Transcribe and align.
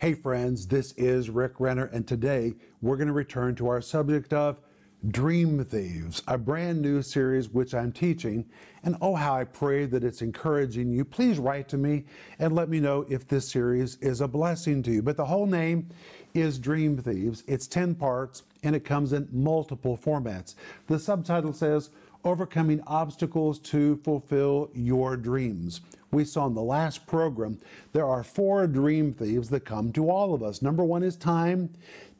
Hey, 0.00 0.14
friends, 0.14 0.68
this 0.68 0.92
is 0.92 1.28
Rick 1.28 1.54
Renner, 1.58 1.86
and 1.86 2.06
today 2.06 2.54
we're 2.80 2.94
going 2.94 3.08
to 3.08 3.12
return 3.12 3.56
to 3.56 3.66
our 3.66 3.80
subject 3.80 4.32
of 4.32 4.60
Dream 5.08 5.64
Thieves, 5.64 6.22
a 6.28 6.38
brand 6.38 6.80
new 6.80 7.02
series 7.02 7.48
which 7.48 7.74
I'm 7.74 7.90
teaching. 7.90 8.48
And 8.84 8.96
oh, 9.00 9.16
how 9.16 9.34
I 9.34 9.42
pray 9.42 9.86
that 9.86 10.04
it's 10.04 10.22
encouraging 10.22 10.92
you. 10.92 11.04
Please 11.04 11.40
write 11.40 11.68
to 11.70 11.76
me 11.76 12.04
and 12.38 12.54
let 12.54 12.68
me 12.68 12.78
know 12.78 13.06
if 13.08 13.26
this 13.26 13.48
series 13.48 13.96
is 13.96 14.20
a 14.20 14.28
blessing 14.28 14.84
to 14.84 14.92
you. 14.92 15.02
But 15.02 15.16
the 15.16 15.26
whole 15.26 15.46
name 15.46 15.88
is 16.32 16.60
Dream 16.60 16.96
Thieves. 16.96 17.42
It's 17.48 17.66
10 17.66 17.96
parts 17.96 18.44
and 18.62 18.76
it 18.76 18.84
comes 18.84 19.12
in 19.12 19.28
multiple 19.32 19.98
formats. 19.98 20.54
The 20.86 21.00
subtitle 21.00 21.52
says, 21.52 21.90
Overcoming 22.22 22.82
Obstacles 22.86 23.58
to 23.60 23.96
Fulfill 24.04 24.70
Your 24.74 25.16
Dreams. 25.16 25.80
We 26.10 26.24
saw 26.24 26.46
in 26.46 26.54
the 26.54 26.62
last 26.62 27.06
program 27.06 27.58
there 27.92 28.06
are 28.06 28.22
four 28.22 28.66
dream 28.66 29.12
thieves 29.12 29.50
that 29.50 29.64
come 29.64 29.92
to 29.92 30.10
all 30.10 30.32
of 30.32 30.42
us. 30.42 30.62
Number 30.62 30.84
one 30.84 31.02
is 31.02 31.16
time. 31.16 31.70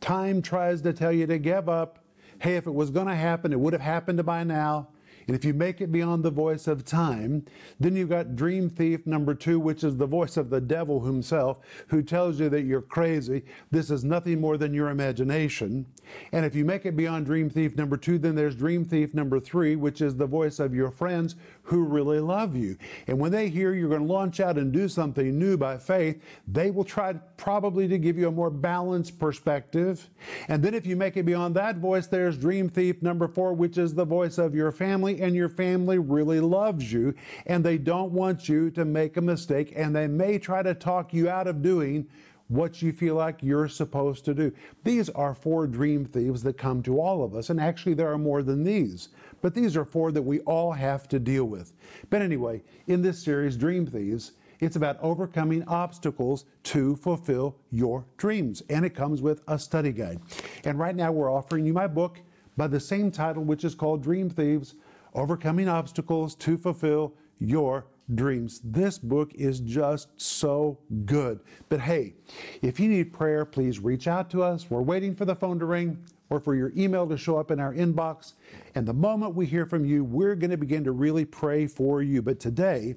Time 0.01 0.43
tries 0.43 0.83
to 0.83 0.93
tell 0.93 1.13
you 1.13 1.27
to 1.27 1.39
give 1.39 1.69
up. 1.69 1.99
Hey, 2.41 2.57
if 2.57 2.67
it 2.67 2.75
was 2.75 2.91
going 2.91 3.07
to 3.07 3.15
happen, 3.15 3.53
it 3.53 3.59
would 3.59 3.73
have 3.73 3.83
happened 3.83 4.25
by 4.25 4.45
now. 4.45 4.89
And 5.29 5.37
if 5.37 5.45
you 5.45 5.53
make 5.53 5.83
it 5.83 5.93
beyond 5.93 6.25
the 6.25 6.31
voice 6.31 6.67
of 6.67 6.87
time, 6.87 7.45
then 7.79 7.95
you've 7.95 8.09
got 8.09 8.35
dream 8.35 8.71
thief 8.71 9.07
number 9.07 9.35
two, 9.35 9.61
which 9.61 9.85
is 9.85 9.97
the 9.97 10.07
voice 10.07 10.39
of 10.39 10.49
the 10.49 10.61
devil 10.61 11.01
himself, 11.05 11.59
who 11.89 12.03
tells 12.03 12.41
you 12.41 12.49
that 12.49 12.63
you're 12.63 12.81
crazy. 12.81 13.45
This 13.71 13.91
is 13.91 14.05
nothing 14.05 14.41
more 14.41 14.57
than 14.57 14.73
your 14.73 14.89
imagination. 14.89 15.85
And 16.33 16.47
if 16.47 16.55
you 16.55 16.65
make 16.65 16.87
it 16.87 16.97
beyond 16.97 17.27
dream 17.27 17.51
thief 17.51 17.77
number 17.77 17.99
two, 17.99 18.19
then 18.19 18.35
there's 18.35 18.57
dream 18.57 18.87
thief 18.87 19.13
number 19.13 19.39
three, 19.39 19.77
which 19.77 20.01
is 20.01 20.17
the 20.17 20.27
voice 20.27 20.59
of 20.59 20.75
your 20.75 20.91
friends 20.91 21.37
who 21.63 21.85
really 21.85 22.21
love 22.21 22.57
you. 22.57 22.79
And 23.07 23.19
when 23.19 23.31
they 23.31 23.51
hear 23.51 23.75
you're 23.75 23.91
going 23.91 24.07
to 24.07 24.13
launch 24.13 24.41
out 24.41 24.57
and 24.57 24.73
do 24.73 24.89
something 24.89 25.39
new 25.39 25.59
by 25.59 25.77
faith, 25.77 26.23
they 26.47 26.71
will 26.71 26.85
try 26.85 27.13
probably 27.37 27.87
to 27.89 27.99
give 27.99 28.17
you 28.17 28.29
a 28.29 28.33
more 28.33 28.49
balanced 28.49 29.19
perspective. 29.19 30.09
And 30.49 30.63
then 30.63 30.73
if 30.73 30.87
you 30.87 30.97
make 30.97 31.19
it 31.19 31.25
beyond 31.25 31.55
that 31.57 31.77
voice, 31.77 32.07
there's 32.07 32.39
dream 32.39 32.71
thief 32.71 33.03
number 33.03 33.29
four, 33.29 33.53
which 33.53 33.77
is 33.77 33.95
the 33.95 34.07
voice 34.07 34.39
of 34.39 34.55
your 34.55 34.73
family 34.73 35.18
and 35.21 35.35
your 35.35 35.49
family 35.49 35.99
really 35.99 36.41
loves 36.41 36.93
you 36.93 37.15
and 37.47 37.65
they 37.65 37.79
don't 37.79 38.13
want 38.13 38.49
you 38.49 38.71
to 38.71 38.85
make 38.85 39.17
a 39.17 39.23
mistake 39.23 39.73
and 39.77 39.95
they 39.95 40.07
may 40.07 40.39
try 40.39 40.63
to 40.63 40.75
talk 40.75 41.13
you 41.13 41.29
out 41.29 41.47
of 41.47 41.63
doing 41.63 42.07
what 42.49 42.81
you 42.81 42.93
feel 42.93 43.15
like 43.15 43.43
you're 43.43 43.69
supposed 43.69 44.25
to 44.25 44.35
do. 44.35 44.53
These 44.83 45.11
are 45.11 45.35
four 45.35 45.67
dream 45.67 46.05
thieves 46.05 46.43
that 46.43 46.57
come 46.57 46.83
to 46.83 47.01
all 47.01 47.23
of 47.23 47.35
us, 47.35 47.51
and 47.51 47.61
actually, 47.61 47.95
there 47.95 48.11
are 48.11 48.19
more 48.19 48.43
than 48.43 48.65
these. 48.65 49.11
But 49.41 49.55
these 49.55 49.77
are 49.77 49.85
four 49.85 50.11
that 50.13 50.23
we 50.23 50.41
all 50.41 50.73
have 50.73 51.09
to 51.09 51.19
deal 51.19 51.45
with. 51.45 51.73
But 52.11 52.23
anyway, 52.23 52.63
in 52.87 53.03
this 53.03 53.23
series, 53.23 53.57
Dream 53.57 53.87
Thieves, 53.87 54.33
it's 54.61 54.77
about 54.77 54.99
overcoming 55.01 55.63
obstacles 55.69 56.47
to 56.65 56.97
fulfill 56.97 57.57
your 57.71 58.05
dreams. 58.17 58.63
And 58.69 58.85
it 58.85 58.91
comes 58.91 59.23
with 59.23 59.43
a 59.47 59.59
study 59.59 59.93
guide. 59.93 60.21
And 60.65 60.79
right 60.79 60.97
now, 60.97 61.13
we're 61.13 61.33
offering 61.33 61.65
you 61.65 61.73
my 61.73 61.87
book 61.87 62.21
by 62.57 62.67
the 62.67 62.81
same 62.81 63.13
title, 63.13 63.45
which 63.45 63.65
is 63.65 63.77
called 63.77 64.03
Dream 64.03 64.29
Thieves 64.29 64.75
Overcoming 65.19 65.69
Obstacles 65.69 66.37
to 66.37 66.57
Fulfill 66.57 67.13
Your 67.41 67.89
Dreams. 68.15 68.61
This 68.63 69.01
book 69.01 69.35
is 69.35 69.59
just 69.59 70.09
so 70.17 70.79
good. 71.07 71.41
But 71.69 71.81
hey, 71.81 72.15
if 72.63 72.79
you 72.79 72.89
need 72.89 73.13
prayer, 73.13 73.45
please 73.45 73.81
reach 73.81 74.07
out 74.07 74.31
to 74.31 74.45
us. 74.45 74.71
We're 74.71 74.81
waiting 74.81 75.17
for 75.17 75.25
the 75.25 75.35
phone 75.35 75.59
to 75.59 75.65
ring 75.65 75.99
or 76.31 76.39
for 76.39 76.55
your 76.55 76.73
email 76.77 77.05
to 77.09 77.17
show 77.17 77.37
up 77.37 77.51
in 77.51 77.59
our 77.59 77.75
inbox. 77.75 78.35
And 78.77 78.87
the 78.87 78.95
moment 78.95 79.35
we 79.35 79.45
hear 79.45 79.67
from 79.67 79.85
you, 79.85 80.05
we're 80.05 80.37
going 80.37 80.53
to 80.53 80.57
begin 80.57 80.85
to 80.85 80.93
really 80.93 81.25
pray 81.25 81.67
for 81.67 82.01
you. 82.01 82.23
But 82.23 82.39
today, 82.39 82.95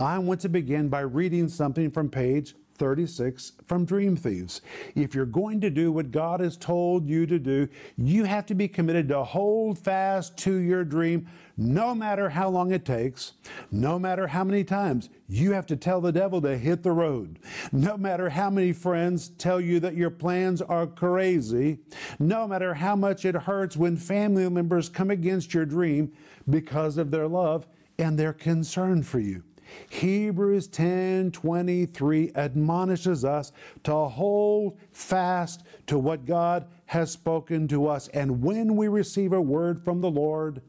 I 0.00 0.18
want 0.18 0.40
to 0.40 0.48
begin 0.48 0.88
by 0.88 1.02
reading 1.02 1.46
something 1.46 1.88
from 1.92 2.10
page 2.10 2.56
36 2.80 3.52
from 3.66 3.84
Dream 3.84 4.16
Thieves. 4.16 4.62
If 4.94 5.14
you're 5.14 5.26
going 5.26 5.60
to 5.60 5.68
do 5.68 5.92
what 5.92 6.10
God 6.10 6.40
has 6.40 6.56
told 6.56 7.06
you 7.06 7.26
to 7.26 7.38
do, 7.38 7.68
you 7.98 8.24
have 8.24 8.46
to 8.46 8.54
be 8.54 8.68
committed 8.68 9.06
to 9.08 9.22
hold 9.22 9.78
fast 9.78 10.38
to 10.38 10.54
your 10.54 10.82
dream, 10.82 11.28
no 11.58 11.94
matter 11.94 12.30
how 12.30 12.48
long 12.48 12.72
it 12.72 12.86
takes, 12.86 13.34
no 13.70 13.98
matter 13.98 14.26
how 14.26 14.44
many 14.44 14.64
times 14.64 15.10
you 15.28 15.52
have 15.52 15.66
to 15.66 15.76
tell 15.76 16.00
the 16.00 16.10
devil 16.10 16.40
to 16.40 16.56
hit 16.56 16.82
the 16.82 16.90
road, 16.90 17.38
no 17.70 17.98
matter 17.98 18.30
how 18.30 18.48
many 18.48 18.72
friends 18.72 19.28
tell 19.28 19.60
you 19.60 19.78
that 19.80 19.94
your 19.94 20.08
plans 20.08 20.62
are 20.62 20.86
crazy, 20.86 21.80
no 22.18 22.48
matter 22.48 22.72
how 22.72 22.96
much 22.96 23.26
it 23.26 23.34
hurts 23.34 23.76
when 23.76 23.94
family 23.94 24.48
members 24.48 24.88
come 24.88 25.10
against 25.10 25.52
your 25.52 25.66
dream 25.66 26.10
because 26.48 26.96
of 26.96 27.10
their 27.10 27.28
love 27.28 27.66
and 27.98 28.18
their 28.18 28.32
concern 28.32 29.02
for 29.02 29.20
you. 29.20 29.42
Hebrews 29.88 30.68
10 30.68 31.32
23 31.32 32.32
admonishes 32.34 33.24
us 33.24 33.52
to 33.84 33.94
hold 33.94 34.78
fast 34.92 35.64
to 35.86 35.98
what 35.98 36.26
God 36.26 36.66
has 36.86 37.10
spoken 37.10 37.68
to 37.68 37.86
us. 37.86 38.08
And 38.08 38.42
when 38.42 38.76
we 38.76 38.88
receive 38.88 39.32
a 39.32 39.40
word 39.40 39.84
from 39.84 40.00
the 40.00 40.10
Lord, 40.10 40.62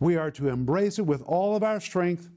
we 0.00 0.16
are 0.16 0.30
to 0.32 0.48
embrace 0.48 0.98
it 0.98 1.06
with 1.06 1.22
all 1.22 1.56
of 1.56 1.62
our 1.62 1.80
strength, 1.80 2.30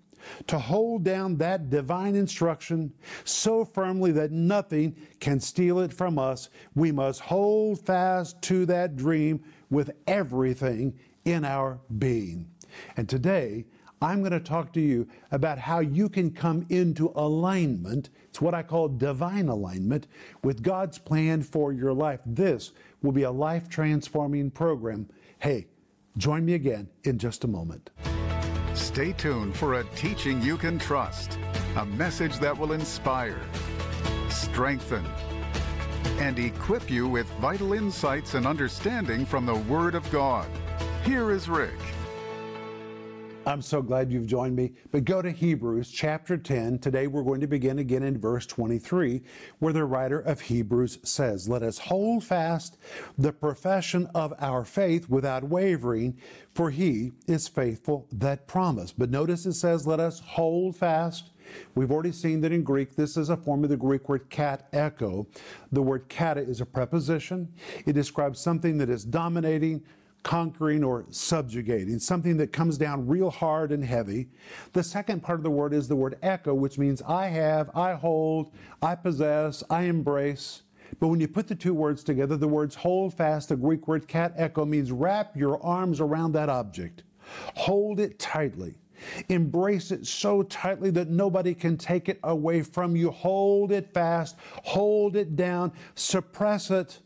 to 0.47 0.59
hold 0.59 1.03
down 1.03 1.37
that 1.37 1.69
divine 1.69 2.15
instruction 2.15 2.91
so 3.23 3.63
firmly 3.63 4.11
that 4.11 4.31
nothing 4.31 4.95
can 5.19 5.39
steal 5.39 5.79
it 5.79 5.93
from 5.93 6.19
us. 6.19 6.49
We 6.75 6.91
must 6.91 7.21
hold 7.21 7.85
fast 7.85 8.41
to 8.43 8.65
that 8.65 8.97
dream 8.97 9.41
with 9.69 9.91
everything 10.07 10.99
in 11.25 11.45
our 11.45 11.79
being. 11.97 12.49
And 12.97 13.07
today, 13.07 13.65
I'm 14.01 14.19
going 14.19 14.31
to 14.31 14.39
talk 14.39 14.71
to 14.73 14.79
you 14.79 15.07
about 15.31 15.59
how 15.59 15.79
you 15.79 16.07
can 16.07 16.31
come 16.31 16.65
into 16.69 17.11
alignment. 17.15 18.09
It's 18.29 18.39
what 18.39 18.53
I 18.53 18.63
call 18.63 18.87
divine 18.87 19.49
alignment 19.49 20.07
with 20.41 20.63
God's 20.63 20.97
plan 20.97 21.43
for 21.43 21.73
your 21.73 21.91
life. 21.91 22.21
This 22.25 22.71
will 23.01 23.11
be 23.11 23.23
a 23.23 23.31
life 23.31 23.67
transforming 23.67 24.51
program. 24.51 25.09
Hey, 25.39 25.67
join 26.17 26.45
me 26.45 26.53
again 26.53 26.87
in 27.03 27.17
just 27.17 27.43
a 27.43 27.47
moment. 27.47 27.89
Stay 28.73 29.11
tuned 29.11 29.55
for 29.55 29.75
a 29.75 29.83
teaching 29.95 30.41
you 30.41 30.55
can 30.55 30.79
trust, 30.79 31.37
a 31.75 31.85
message 31.85 32.39
that 32.39 32.57
will 32.57 32.71
inspire, 32.71 33.41
strengthen, 34.29 35.05
and 36.19 36.39
equip 36.39 36.89
you 36.89 37.05
with 37.05 37.27
vital 37.41 37.73
insights 37.73 38.35
and 38.35 38.47
understanding 38.47 39.25
from 39.25 39.45
the 39.45 39.55
Word 39.55 39.95
of 39.95 40.09
God. 40.09 40.49
Here 41.03 41.31
is 41.31 41.49
Rick. 41.49 41.79
I'm 43.45 43.61
so 43.61 43.81
glad 43.81 44.11
you've 44.11 44.27
joined 44.27 44.55
me. 44.55 44.73
But 44.91 45.05
go 45.05 45.21
to 45.21 45.31
Hebrews 45.31 45.89
chapter 45.89 46.37
10. 46.37 46.79
Today 46.79 47.07
we're 47.07 47.23
going 47.23 47.39
to 47.39 47.47
begin 47.47 47.79
again 47.79 48.03
in 48.03 48.19
verse 48.19 48.45
23, 48.45 49.21
where 49.59 49.73
the 49.73 49.85
writer 49.85 50.19
of 50.19 50.41
Hebrews 50.41 50.99
says, 51.03 51.47
Let 51.47 51.63
us 51.63 51.77
hold 51.77 52.23
fast 52.23 52.77
the 53.17 53.31
profession 53.31 54.07
of 54.13 54.33
our 54.39 54.65
faith 54.65 55.09
without 55.09 55.45
wavering, 55.45 56.17
for 56.53 56.69
he 56.69 57.13
is 57.27 57.47
faithful 57.47 58.07
that 58.11 58.45
promised. 58.45 58.99
But 58.99 59.09
notice 59.09 59.45
it 59.45 59.53
says, 59.53 59.87
Let 59.87 60.01
us 60.01 60.19
hold 60.19 60.75
fast. 60.75 61.31
We've 61.75 61.91
already 61.91 62.11
seen 62.11 62.41
that 62.41 62.51
in 62.51 62.63
Greek, 62.63 62.95
this 62.95 63.17
is 63.17 63.29
a 63.29 63.37
form 63.37 63.63
of 63.63 63.69
the 63.69 63.77
Greek 63.77 64.09
word 64.09 64.29
katecho. 64.29 65.25
The 65.71 65.81
word 65.81 66.07
kata 66.09 66.41
is 66.41 66.61
a 66.61 66.65
preposition. 66.65 67.51
It 67.85 67.93
describes 67.93 68.39
something 68.39 68.77
that 68.77 68.89
is 68.89 69.03
dominating, 69.03 69.81
conquering 70.23 70.83
or 70.83 71.05
subjugating, 71.09 71.99
something 71.99 72.37
that 72.37 72.51
comes 72.51 72.77
down 72.77 73.07
real 73.07 73.29
hard 73.29 73.71
and 73.71 73.83
heavy. 73.83 74.29
The 74.73 74.83
second 74.83 75.23
part 75.23 75.39
of 75.39 75.43
the 75.43 75.49
word 75.49 75.73
is 75.73 75.87
the 75.87 75.95
word 75.95 76.17
echo, 76.21 76.53
which 76.53 76.77
means 76.77 77.01
I 77.01 77.27
have, 77.27 77.69
I 77.75 77.93
hold, 77.93 78.51
I 78.81 78.95
possess, 78.95 79.63
I 79.69 79.83
embrace. 79.83 80.63
But 80.99 81.07
when 81.07 81.19
you 81.19 81.27
put 81.27 81.47
the 81.47 81.55
two 81.55 81.73
words 81.73 82.03
together, 82.03 82.35
the 82.35 82.47
words 82.47 82.75
hold 82.75 83.13
fast, 83.13 83.49
the 83.49 83.55
Greek 83.55 83.87
word 83.87 84.07
katecho 84.07 84.67
means 84.67 84.91
wrap 84.91 85.35
your 85.37 85.63
arms 85.63 86.01
around 86.01 86.33
that 86.33 86.49
object. 86.49 87.03
Hold 87.55 87.99
it 87.99 88.19
tightly. 88.19 88.75
Embrace 89.29 89.91
it 89.91 90.05
so 90.05 90.43
tightly 90.43 90.89
that 90.89 91.09
nobody 91.09 91.53
can 91.53 91.77
take 91.77 92.09
it 92.09 92.19
away 92.23 92.61
from 92.61 92.95
you. 92.95 93.11
Hold 93.11 93.71
it 93.71 93.93
fast. 93.93 94.35
Hold 94.63 95.15
it 95.15 95.35
down. 95.35 95.71
Suppress 95.95 96.69
it 96.71 96.99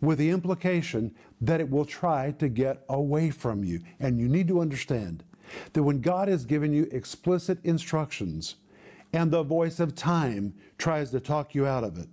with 0.00 0.18
the 0.18 0.30
implication 0.30 1.14
that 1.40 1.60
it 1.60 1.70
will 1.70 1.84
try 1.84 2.32
to 2.32 2.48
get 2.48 2.84
away 2.88 3.30
from 3.30 3.64
you. 3.64 3.80
And 3.98 4.20
you 4.20 4.28
need 4.28 4.48
to 4.48 4.60
understand 4.60 5.24
that 5.72 5.82
when 5.82 6.00
God 6.00 6.28
has 6.28 6.44
given 6.44 6.72
you 6.72 6.88
explicit 6.92 7.58
instructions 7.64 8.56
and 9.12 9.30
the 9.30 9.42
voice 9.42 9.80
of 9.80 9.94
time 9.94 10.54
tries 10.78 11.10
to 11.10 11.20
talk 11.20 11.54
you 11.54 11.66
out 11.66 11.84
of 11.84 11.98
it, 11.98 12.08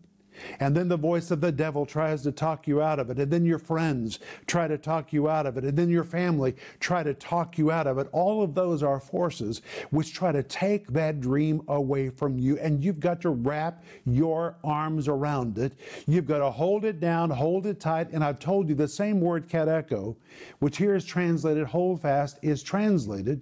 and 0.59 0.75
then 0.75 0.87
the 0.87 0.97
voice 0.97 1.31
of 1.31 1.41
the 1.41 1.51
devil 1.51 1.85
tries 1.85 2.23
to 2.23 2.31
talk 2.31 2.67
you 2.67 2.81
out 2.81 2.99
of 2.99 3.09
it. 3.09 3.19
And 3.19 3.31
then 3.31 3.45
your 3.45 3.59
friends 3.59 4.19
try 4.45 4.67
to 4.67 4.77
talk 4.77 5.13
you 5.13 5.29
out 5.29 5.45
of 5.45 5.57
it. 5.57 5.63
And 5.63 5.77
then 5.77 5.89
your 5.89 6.03
family 6.03 6.55
try 6.79 7.03
to 7.03 7.13
talk 7.13 7.57
you 7.57 7.71
out 7.71 7.87
of 7.87 7.97
it. 7.97 8.07
All 8.11 8.43
of 8.43 8.53
those 8.53 8.83
are 8.83 8.99
forces 8.99 9.61
which 9.91 10.13
try 10.13 10.31
to 10.31 10.43
take 10.43 10.87
that 10.87 11.19
dream 11.21 11.61
away 11.67 12.09
from 12.09 12.39
you. 12.39 12.57
And 12.59 12.83
you've 12.83 12.99
got 12.99 13.21
to 13.21 13.29
wrap 13.29 13.83
your 14.05 14.57
arms 14.63 15.07
around 15.07 15.57
it. 15.57 15.73
You've 16.07 16.27
got 16.27 16.39
to 16.39 16.51
hold 16.51 16.85
it 16.85 16.99
down, 16.99 17.29
hold 17.29 17.65
it 17.65 17.79
tight. 17.79 18.09
And 18.11 18.23
I've 18.23 18.39
told 18.39 18.69
you 18.69 18.75
the 18.75 18.87
same 18.87 19.19
word, 19.21 19.45
echo, 19.53 20.15
which 20.59 20.77
here 20.77 20.95
is 20.95 21.03
translated 21.03 21.65
hold 21.65 22.01
fast, 22.01 22.37
is 22.41 22.61
translated 22.61 23.41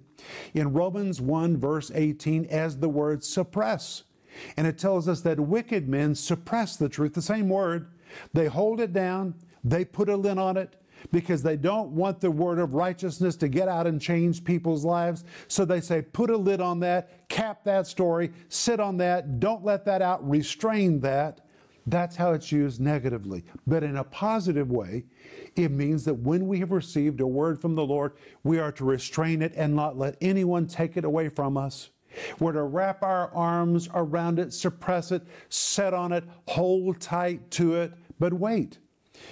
in 0.54 0.74
Romans 0.74 1.22
1, 1.22 1.58
verse 1.58 1.92
18 1.94 2.46
as 2.46 2.78
the 2.78 2.90
word 2.90 3.24
suppress. 3.24 4.04
And 4.58 4.68
it 4.68 4.78
tells 4.78 5.08
us 5.08 5.22
that 5.22 5.40
wicked 5.40 5.88
men 5.88 6.16
suppress 6.16 6.76
the 6.76 6.90
truth, 6.90 7.14
the 7.14 7.22
same 7.22 7.50
word. 7.50 7.88
They 8.34 8.48
hold 8.48 8.80
it 8.80 8.94
down, 8.94 9.36
they 9.64 9.86
put 9.86 10.10
a 10.10 10.16
lid 10.16 10.38
on 10.38 10.58
it 10.58 10.82
because 11.12 11.44
they 11.44 11.58
don't 11.58 11.92
want 11.92 12.20
the 12.20 12.32
word 12.32 12.60
of 12.60 12.74
righteousness 12.74 13.36
to 13.38 13.48
get 13.48 13.68
out 13.68 13.88
and 13.88 14.02
change 14.02 14.44
people's 14.44 14.86
lives. 14.86 15.24
So 15.48 15.66
they 15.66 15.82
say, 15.82 16.02
put 16.02 16.30
a 16.30 16.38
lid 16.38 16.62
on 16.62 16.80
that, 16.82 17.28
cap 17.30 17.64
that 17.66 17.88
story, 17.88 18.32
sit 18.50 18.80
on 18.80 18.98
that, 18.98 19.40
don't 19.40 19.64
let 19.64 19.86
that 19.86 20.02
out, 20.02 20.28
restrain 20.28 21.00
that. 21.02 21.42
That's 21.88 22.16
how 22.16 22.34
it's 22.34 22.52
used 22.52 22.82
negatively. 22.82 23.44
But 23.68 23.84
in 23.84 23.98
a 23.98 24.04
positive 24.04 24.72
way, 24.72 25.04
it 25.56 25.70
means 25.70 26.04
that 26.06 26.16
when 26.16 26.48
we 26.48 26.60
have 26.60 26.72
received 26.72 27.22
a 27.22 27.28
word 27.28 27.62
from 27.62 27.76
the 27.76 27.86
Lord, 27.86 28.14
we 28.44 28.58
are 28.60 28.72
to 28.74 28.86
restrain 28.86 29.44
it 29.44 29.54
and 29.56 29.76
not 29.76 29.98
let 29.98 30.18
anyone 30.20 30.66
take 30.66 30.98
it 30.98 31.06
away 31.06 31.30
from 31.30 31.58
us. 31.58 31.90
We're 32.40 32.54
to 32.54 32.64
wrap 32.64 33.04
our 33.04 33.34
arms 33.34 33.90
around 33.94 34.40
it, 34.40 34.54
suppress 34.54 35.12
it, 35.12 35.24
set 35.50 35.94
on 35.94 36.12
it, 36.12 36.24
hold 36.48 37.00
tight 37.00 37.52
to 37.52 37.76
it. 37.76 37.94
But 38.20 38.34
wait, 38.34 38.80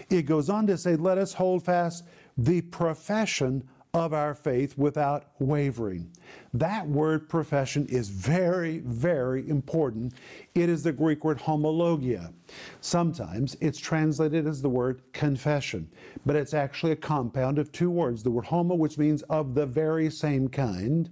it 0.10 0.24
goes 0.24 0.50
on 0.50 0.68
to 0.68 0.78
say, 0.78 0.96
let 0.96 1.18
us 1.18 1.34
hold 1.34 1.64
fast 1.64 2.04
the 2.38 2.62
profession 2.62 3.68
of 3.96 4.12
our 4.12 4.34
faith 4.34 4.76
without 4.76 5.26
wavering. 5.38 6.10
That 6.52 6.88
word 6.88 7.30
profession 7.30 7.86
is 7.86 8.10
very, 8.10 8.80
very 8.80 9.48
important. 9.48 10.16
It 10.56 10.68
is 10.68 10.82
the 10.82 10.92
Greek 10.92 11.24
word 11.24 11.38
homologia. 11.38 12.34
Sometimes 12.82 13.56
it's 13.62 13.78
translated 13.78 14.48
as 14.48 14.64
the 14.64 14.70
word 14.70 15.04
confession, 15.14 15.88
but 16.26 16.36
it's 16.36 16.56
actually 16.56 16.94
a 16.94 16.96
compound 16.96 17.60
of 17.60 17.72
two 17.72 17.92
words 17.92 18.24
the 18.24 18.32
word 18.32 18.46
homo, 18.46 18.74
which 18.74 18.98
means 18.98 19.22
of 19.24 19.54
the 19.54 19.68
very 19.68 20.10
same 20.10 20.48
kind, 20.48 21.12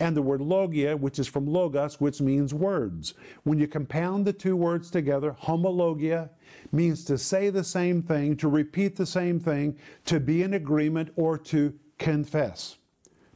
and 0.00 0.16
the 0.16 0.22
word 0.22 0.40
logia, 0.40 0.96
which 0.96 1.20
is 1.20 1.28
from 1.28 1.46
logos, 1.46 2.00
which 2.00 2.20
means 2.20 2.52
words. 2.52 3.14
When 3.44 3.60
you 3.60 3.68
compound 3.68 4.24
the 4.24 4.32
two 4.32 4.56
words 4.56 4.90
together, 4.90 5.36
homologia 5.42 6.30
means 6.72 7.04
to 7.04 7.18
say 7.18 7.50
the 7.50 7.62
same 7.62 8.02
thing, 8.02 8.36
to 8.38 8.48
repeat 8.48 8.96
the 8.96 9.06
same 9.06 9.38
thing, 9.38 9.78
to 10.06 10.18
be 10.18 10.42
in 10.42 10.54
agreement, 10.54 11.10
or 11.14 11.38
to 11.38 11.72
confess. 11.98 12.76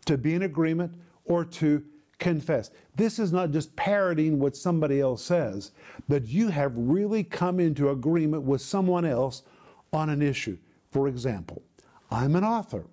To 0.07 0.17
be 0.17 0.35
in 0.35 0.43
agreement 0.43 0.95
or 1.25 1.45
to 1.45 1.85
confess. 2.19 2.71
This 2.97 3.19
is 3.19 3.33
not 3.33 3.51
just 3.51 3.75
parroting 3.77 4.39
what 4.39 4.57
somebody 4.57 5.01
else 5.01 5.23
says, 5.23 5.73
but 6.09 6.27
you 6.27 6.49
have 6.49 6.73
really 6.77 7.25
come 7.25 7.59
into 7.59 7.91
agreement 7.91 8.43
with 8.43 8.61
someone 8.61 9.05
else 9.05 9.43
on 9.93 10.11
an 10.11 10.23
issue. 10.23 10.59
For 10.91 11.09
example, 11.09 11.63
I'm 12.11 12.37
an 12.37 12.45
author. 12.45 12.85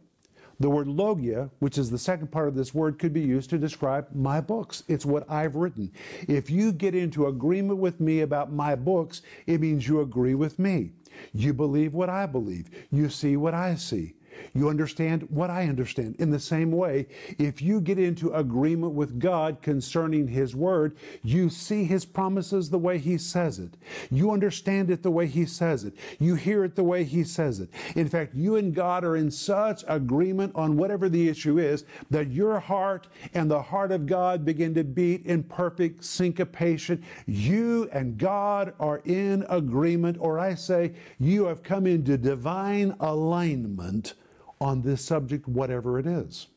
The 0.59 0.69
word 0.69 0.87
logia, 0.87 1.51
which 1.59 1.77
is 1.77 1.91
the 1.91 1.99
second 1.99 2.31
part 2.31 2.47
of 2.47 2.55
this 2.55 2.73
word, 2.73 2.97
could 2.97 3.13
be 3.13 3.21
used 3.21 3.51
to 3.51 3.59
describe 3.59 4.07
my 4.15 4.41
books. 4.41 4.83
It's 4.87 5.05
what 5.05 5.29
I've 5.29 5.55
written. 5.55 5.91
If 6.27 6.49
you 6.49 6.71
get 6.71 6.95
into 6.95 7.27
agreement 7.27 7.79
with 7.79 7.99
me 7.99 8.21
about 8.21 8.51
my 8.51 8.73
books, 8.73 9.21
it 9.45 9.61
means 9.61 9.87
you 9.87 10.01
agree 10.01 10.33
with 10.33 10.57
me. 10.57 10.91
You 11.31 11.53
believe 11.53 11.93
what 11.93 12.09
I 12.09 12.25
believe. 12.25 12.69
You 12.91 13.09
see 13.09 13.37
what 13.37 13.53
I 13.53 13.75
see. 13.75 14.15
You 14.53 14.69
understand 14.69 15.27
what 15.29 15.49
I 15.49 15.63
understand. 15.67 16.15
In 16.17 16.31
the 16.31 16.39
same 16.39 16.71
way, 16.71 17.07
if 17.37 17.61
you 17.61 17.81
get 17.81 17.99
into 17.99 18.33
agreement 18.33 18.93
with 18.93 19.19
God 19.19 19.61
concerning 19.61 20.27
His 20.27 20.55
Word, 20.55 20.97
you 21.23 21.49
see 21.49 21.83
His 21.83 22.05
promises 22.05 22.69
the 22.69 22.77
way 22.77 22.97
He 22.97 23.17
says 23.17 23.59
it. 23.59 23.75
You 24.09 24.31
understand 24.31 24.89
it 24.89 25.03
the 25.03 25.11
way 25.11 25.27
He 25.27 25.45
says 25.45 25.83
it. 25.83 25.93
You 26.19 26.35
hear 26.35 26.63
it 26.63 26.75
the 26.75 26.83
way 26.83 27.03
He 27.03 27.23
says 27.23 27.59
it. 27.59 27.69
In 27.95 28.07
fact, 28.07 28.35
you 28.35 28.55
and 28.55 28.73
God 28.73 29.03
are 29.03 29.15
in 29.15 29.31
such 29.31 29.83
agreement 29.87 30.53
on 30.55 30.77
whatever 30.77 31.09
the 31.09 31.27
issue 31.27 31.59
is 31.59 31.85
that 32.09 32.31
your 32.31 32.59
heart 32.59 33.07
and 33.33 33.49
the 33.49 33.61
heart 33.61 33.91
of 33.91 34.05
God 34.05 34.45
begin 34.45 34.73
to 34.75 34.83
beat 34.83 35.25
in 35.25 35.43
perfect 35.43 36.03
syncopation. 36.03 37.03
You 37.25 37.89
and 37.91 38.17
God 38.17 38.73
are 38.79 39.01
in 39.05 39.45
agreement, 39.49 40.17
or 40.19 40.39
I 40.39 40.55
say, 40.55 40.93
you 41.19 41.45
have 41.45 41.63
come 41.63 41.87
into 41.87 42.17
divine 42.17 42.95
alignment 42.99 44.13
on 44.59 44.81
this 44.81 45.03
subject, 45.03 45.47
whatever 45.47 45.99
it 45.99 46.07
is. 46.07 46.47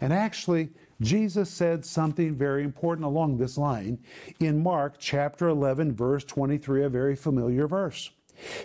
And 0.00 0.12
actually, 0.12 0.70
Jesus 1.00 1.50
said 1.50 1.84
something 1.84 2.34
very 2.34 2.64
important 2.64 3.04
along 3.04 3.36
this 3.36 3.58
line 3.58 3.98
in 4.40 4.62
Mark 4.62 4.96
chapter 4.98 5.48
11, 5.48 5.94
verse 5.94 6.24
23, 6.24 6.84
a 6.84 6.88
very 6.88 7.16
familiar 7.16 7.66
verse. 7.66 8.10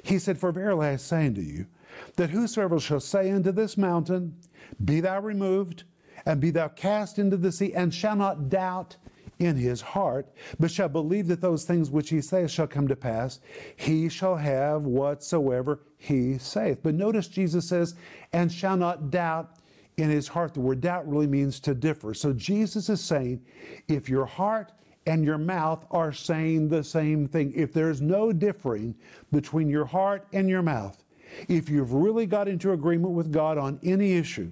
He 0.03 0.19
said, 0.19 0.37
For 0.37 0.51
verily 0.51 0.87
I 0.87 0.95
say 0.97 1.27
unto 1.27 1.41
you, 1.41 1.67
that 2.15 2.29
whosoever 2.29 2.79
shall 2.79 2.99
say 2.99 3.31
unto 3.31 3.51
this 3.51 3.77
mountain, 3.77 4.37
Be 4.83 5.01
thou 5.01 5.19
removed, 5.19 5.83
and 6.25 6.39
be 6.39 6.51
thou 6.51 6.69
cast 6.69 7.19
into 7.19 7.37
the 7.37 7.51
sea, 7.51 7.73
and 7.73 7.93
shall 7.93 8.15
not 8.15 8.49
doubt 8.49 8.97
in 9.41 9.55
his 9.55 9.81
heart, 9.81 10.31
but 10.59 10.71
shall 10.71 10.87
believe 10.87 11.27
that 11.27 11.41
those 11.41 11.65
things 11.65 11.89
which 11.89 12.09
he 12.09 12.21
saith 12.21 12.51
shall 12.51 12.67
come 12.67 12.87
to 12.87 12.95
pass, 12.95 13.39
he 13.75 14.07
shall 14.07 14.35
have 14.35 14.83
whatsoever 14.83 15.81
he 15.97 16.37
saith. 16.37 16.79
But 16.83 16.95
notice 16.95 17.27
Jesus 17.27 17.67
says, 17.67 17.95
and 18.31 18.51
shall 18.51 18.77
not 18.77 19.09
doubt 19.09 19.57
in 19.97 20.09
his 20.09 20.27
heart. 20.27 20.53
The 20.53 20.61
word 20.61 20.81
doubt 20.81 21.09
really 21.09 21.27
means 21.27 21.59
to 21.61 21.73
differ. 21.73 22.13
So 22.13 22.33
Jesus 22.33 22.87
is 22.89 23.01
saying, 23.01 23.41
if 23.87 24.07
your 24.07 24.25
heart 24.25 24.71
and 25.07 25.25
your 25.25 25.39
mouth 25.39 25.85
are 25.89 26.13
saying 26.13 26.69
the 26.69 26.83
same 26.83 27.27
thing, 27.27 27.51
if 27.55 27.73
there's 27.73 28.01
no 28.01 28.31
differing 28.31 28.95
between 29.31 29.69
your 29.69 29.85
heart 29.85 30.27
and 30.33 30.47
your 30.47 30.61
mouth, 30.61 31.03
if 31.47 31.69
you've 31.69 31.93
really 31.93 32.25
got 32.25 32.47
into 32.47 32.73
agreement 32.73 33.13
with 33.13 33.31
God 33.31 33.57
on 33.57 33.79
any 33.83 34.13
issue, 34.13 34.51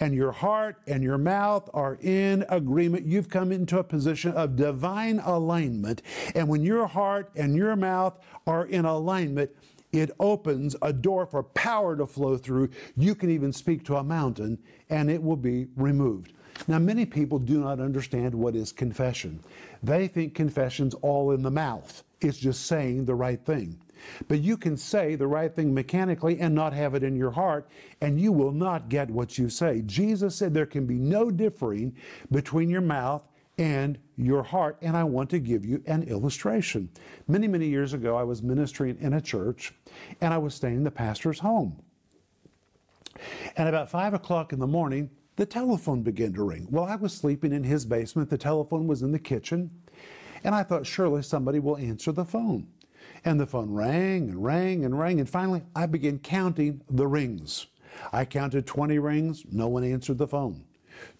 and 0.00 0.14
your 0.14 0.32
heart 0.32 0.76
and 0.86 1.02
your 1.02 1.18
mouth 1.18 1.68
are 1.74 1.98
in 2.02 2.44
agreement, 2.48 3.06
you've 3.06 3.28
come 3.28 3.52
into 3.52 3.78
a 3.78 3.84
position 3.84 4.32
of 4.32 4.56
divine 4.56 5.20
alignment. 5.20 6.02
And 6.34 6.48
when 6.48 6.62
your 6.62 6.86
heart 6.86 7.30
and 7.36 7.56
your 7.56 7.76
mouth 7.76 8.18
are 8.46 8.66
in 8.66 8.84
alignment, 8.84 9.50
it 9.92 10.10
opens 10.20 10.76
a 10.82 10.92
door 10.92 11.26
for 11.26 11.42
power 11.42 11.96
to 11.96 12.06
flow 12.06 12.36
through. 12.36 12.68
You 12.96 13.14
can 13.14 13.30
even 13.30 13.52
speak 13.52 13.84
to 13.86 13.96
a 13.96 14.04
mountain 14.04 14.58
and 14.90 15.10
it 15.10 15.22
will 15.22 15.36
be 15.36 15.66
removed. 15.76 16.34
Now, 16.66 16.78
many 16.78 17.06
people 17.06 17.38
do 17.38 17.60
not 17.60 17.80
understand 17.80 18.34
what 18.34 18.56
is 18.56 18.72
confession. 18.72 19.40
They 19.82 20.08
think 20.08 20.34
confession's 20.34 20.94
all 20.94 21.30
in 21.30 21.42
the 21.42 21.50
mouth, 21.50 22.02
it's 22.20 22.38
just 22.38 22.66
saying 22.66 23.04
the 23.04 23.14
right 23.14 23.42
thing. 23.44 23.78
But 24.28 24.40
you 24.40 24.56
can 24.56 24.76
say 24.76 25.14
the 25.14 25.26
right 25.26 25.54
thing 25.54 25.72
mechanically 25.72 26.38
and 26.40 26.54
not 26.54 26.72
have 26.72 26.94
it 26.94 27.02
in 27.02 27.16
your 27.16 27.30
heart, 27.30 27.68
and 28.00 28.20
you 28.20 28.32
will 28.32 28.52
not 28.52 28.88
get 28.88 29.10
what 29.10 29.38
you 29.38 29.48
say. 29.48 29.82
Jesus 29.86 30.36
said 30.36 30.54
there 30.54 30.66
can 30.66 30.86
be 30.86 30.98
no 30.98 31.30
differing 31.30 31.96
between 32.30 32.68
your 32.68 32.80
mouth 32.80 33.24
and 33.58 33.98
your 34.16 34.42
heart. 34.42 34.78
And 34.80 34.96
I 34.96 35.04
want 35.04 35.30
to 35.30 35.38
give 35.38 35.64
you 35.64 35.82
an 35.86 36.04
illustration. 36.04 36.88
Many, 37.26 37.48
many 37.48 37.66
years 37.66 37.92
ago, 37.92 38.16
I 38.16 38.22
was 38.22 38.42
ministering 38.42 38.96
in 39.00 39.14
a 39.14 39.20
church 39.20 39.74
and 40.20 40.32
I 40.32 40.38
was 40.38 40.54
staying 40.54 40.76
in 40.76 40.84
the 40.84 40.90
pastor's 40.90 41.40
home. 41.40 41.82
And 43.56 43.68
about 43.68 43.90
five 43.90 44.14
o'clock 44.14 44.52
in 44.52 44.60
the 44.60 44.66
morning, 44.66 45.10
the 45.36 45.46
telephone 45.46 46.02
began 46.02 46.32
to 46.34 46.42
ring. 46.42 46.68
Well, 46.70 46.84
I 46.84 46.96
was 46.96 47.12
sleeping 47.12 47.52
in 47.52 47.64
his 47.64 47.84
basement, 47.84 48.30
the 48.30 48.38
telephone 48.38 48.86
was 48.86 49.02
in 49.02 49.12
the 49.12 49.18
kitchen, 49.18 49.70
and 50.44 50.54
I 50.54 50.62
thought 50.62 50.86
surely 50.86 51.22
somebody 51.22 51.58
will 51.58 51.76
answer 51.76 52.12
the 52.12 52.24
phone. 52.24 52.68
And 53.24 53.38
the 53.38 53.46
phone 53.46 53.72
rang 53.72 54.30
and 54.30 54.44
rang 54.44 54.84
and 54.84 54.98
rang, 54.98 55.20
and 55.20 55.28
finally 55.28 55.62
I 55.74 55.86
began 55.86 56.18
counting 56.18 56.82
the 56.88 57.06
rings. 57.06 57.66
I 58.12 58.24
counted 58.24 58.66
20 58.66 58.98
rings, 58.98 59.44
no 59.50 59.68
one 59.68 59.84
answered 59.84 60.18
the 60.18 60.28
phone. 60.28 60.64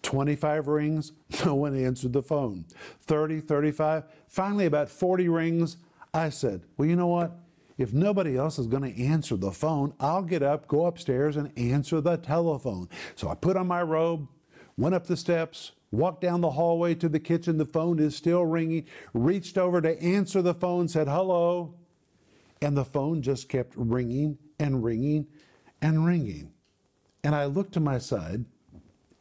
25 0.03 0.67
rings, 0.67 1.13
no 1.45 1.55
one 1.55 1.75
answered 1.77 2.13
the 2.13 2.23
phone. 2.23 2.65
30, 3.01 3.41
35, 3.41 4.03
finally 4.27 4.65
about 4.65 4.89
40 4.89 5.29
rings, 5.29 5.77
I 6.13 6.29
said, 6.29 6.61
Well, 6.77 6.87
you 6.87 6.95
know 6.95 7.07
what? 7.07 7.37
If 7.77 7.93
nobody 7.93 8.35
else 8.35 8.59
is 8.59 8.67
going 8.67 8.93
to 8.93 9.03
answer 9.03 9.37
the 9.37 9.51
phone, 9.51 9.93
I'll 10.01 10.21
get 10.21 10.43
up, 10.43 10.67
go 10.67 10.85
upstairs, 10.85 11.37
and 11.37 11.57
answer 11.57 12.01
the 12.01 12.17
telephone. 12.17 12.89
So 13.15 13.29
I 13.29 13.35
put 13.35 13.55
on 13.55 13.67
my 13.67 13.81
robe, 13.81 14.27
went 14.75 14.95
up 14.95 15.07
the 15.07 15.15
steps, 15.15 15.71
walked 15.91 16.19
down 16.19 16.41
the 16.41 16.51
hallway 16.51 16.93
to 16.95 17.07
the 17.07 17.21
kitchen. 17.21 17.57
The 17.57 17.65
phone 17.65 17.99
is 17.99 18.17
still 18.17 18.45
ringing. 18.45 18.85
Reached 19.13 19.57
over 19.57 19.81
to 19.81 20.01
answer 20.01 20.41
the 20.41 20.53
phone, 20.53 20.89
said, 20.89 21.07
Hello. 21.07 21.73
And 22.61 22.75
the 22.75 22.85
phone 22.85 23.21
just 23.21 23.49
kept 23.49 23.73
ringing 23.75 24.37
and 24.59 24.83
ringing 24.83 25.27
and 25.81 26.05
ringing. 26.05 26.51
And 27.23 27.35
I 27.35 27.45
looked 27.45 27.73
to 27.73 27.79
my 27.79 27.97
side, 27.97 28.45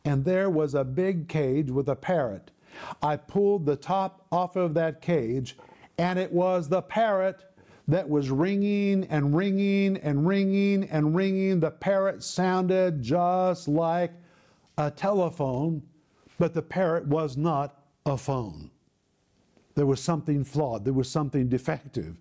and 0.04 0.24
there 0.24 0.50
was 0.50 0.74
a 0.74 0.84
big 0.84 1.28
cage 1.28 1.70
with 1.70 1.88
a 1.88 1.96
parrot. 1.96 2.50
I 3.02 3.16
pulled 3.16 3.66
the 3.66 3.76
top 3.76 4.26
off 4.30 4.56
of 4.56 4.74
that 4.74 5.00
cage, 5.00 5.56
and 5.98 6.18
it 6.18 6.32
was 6.32 6.68
the 6.68 6.82
parrot 6.82 7.44
that 7.88 8.08
was 8.08 8.30
ringing 8.30 9.04
and 9.04 9.34
ringing 9.34 9.96
and 9.96 10.26
ringing 10.26 10.84
and 10.84 11.16
ringing. 11.16 11.60
The 11.60 11.70
parrot 11.70 12.22
sounded 12.22 13.02
just 13.02 13.66
like 13.66 14.12
a 14.76 14.90
telephone, 14.90 15.82
but 16.38 16.54
the 16.54 16.62
parrot 16.62 17.06
was 17.06 17.36
not 17.36 17.82
a 18.06 18.16
phone. 18.16 18.70
There 19.74 19.86
was 19.86 20.00
something 20.00 20.44
flawed, 20.44 20.84
there 20.84 20.92
was 20.92 21.10
something 21.10 21.48
defective. 21.48 22.16